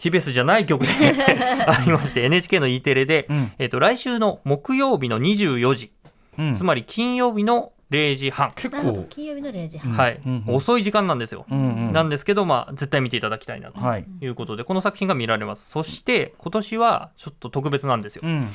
[0.00, 0.88] TBS じゃない曲で
[1.66, 5.92] ありまして NHK の E テレで、うん、えーと、来週の木曜日の24時、
[6.38, 8.52] うん、つまり金曜日の0時半。
[8.54, 9.04] 結構。
[9.10, 13.80] 金曜日の0時半、はい、うんうん、遅い時間なんですよ、うんうん、なんですけど、まあ、絶対見ていただきたいなと
[14.24, 14.28] い。
[14.28, 15.68] うことで、はい、この作品が見られます。
[15.68, 18.48] そして今年はちょっと特別なんですよ、うん、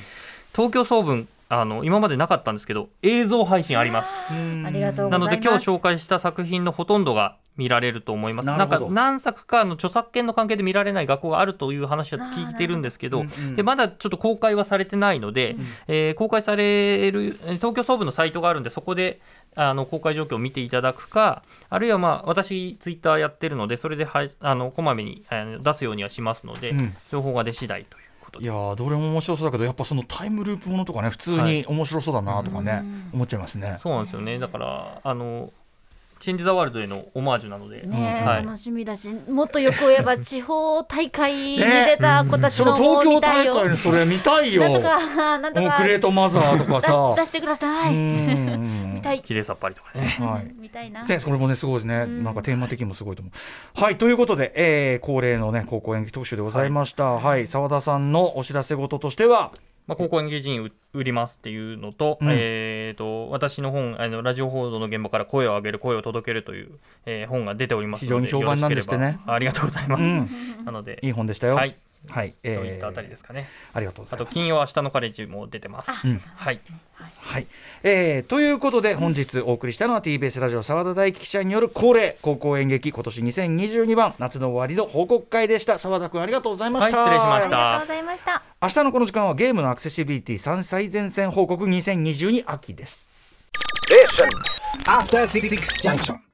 [0.54, 4.44] 東京総文あの今までなかったんですけど映像配信あります。
[4.44, 8.48] ありがとうなので今日紹介した作品のほとんどが見られると思います。
[8.48, 13.26] なんか何作かの著作権の関係で見られない学校があるという話は聞いてるんですけど、
[13.56, 19.22] でまだちょっと公開はされてないので、うん、えー、公開される東京総部のサイトがあるんでそこで
[19.56, 25.24] あの公開状況を見ていただくかあるいはまあ私ツイッターやってるのでそれではあのこまめに
[25.62, 28.05] 出すようにはしますので、うん、情報が出次第という。
[28.40, 32.84] いやどれも面白そうだけどやっぱそのタイムループものとかね普通に面白そうだなとかね、はい、
[33.14, 33.78] 思っちゃいますね。
[33.80, 34.40] そうなんですよね。
[34.40, 35.52] だからあの
[36.20, 44.64] チェンジ・ザ・ワールドへのオマージュなので、ねはい、楽しみだしもっとよく言えば 地方大会に出た子たちの東京大会のそれ見たいよ。
[44.70, 47.14] なんとかなんとかグレートマザーとかさ。
[47.18, 47.94] 出してください。
[47.94, 49.22] 見たい。
[49.22, 51.04] 綺麗さっぱりとかね、はい、見たいな。
[51.04, 52.06] ねそれもねすごいですね。
[52.06, 53.82] なんかテーマ的にもすごいと思う。
[53.82, 57.04] はいということで、えー、恒例のね高校演劇特集でございました。
[57.04, 57.48] はい。
[57.48, 59.52] 澤、はい、田さんのお知らせ事としては
[59.88, 66.72] まあ、高校演芸人売りますっていうのとうん、えーと、私の本あのラジオ放送の現場から声を上げる声を届けるという、
[67.06, 69.20] えー、本が出ておりますので非常に評判なんですね。
[69.28, 71.56] ありがとうございます、うん、なのでいい本でしたよ。
[71.56, 71.76] はい
[72.10, 73.48] はい、えー、といったあたりですかね。
[73.74, 74.28] ありがとうございます。
[74.28, 75.92] あと金曜明日のカレッジも出てます。
[76.04, 76.60] うん、はい。
[77.18, 77.48] はい、
[77.84, 85.78] えー、ということで本日お送りしたのは TBS ラジオ澤田大樹記者による恒例高校演劇今年2022番夏の終わりの報告会でした。
[85.78, 87.80] 澤田君ありがとうございました、はい、失礼しました。
[87.80, 88.42] ありがとうございました。
[88.62, 93.12] 明日のこの時間はゲームのアクセシビリティ3最前線報告2022秋です。
[93.92, 94.06] え
[94.90, 96.25] After 66 junction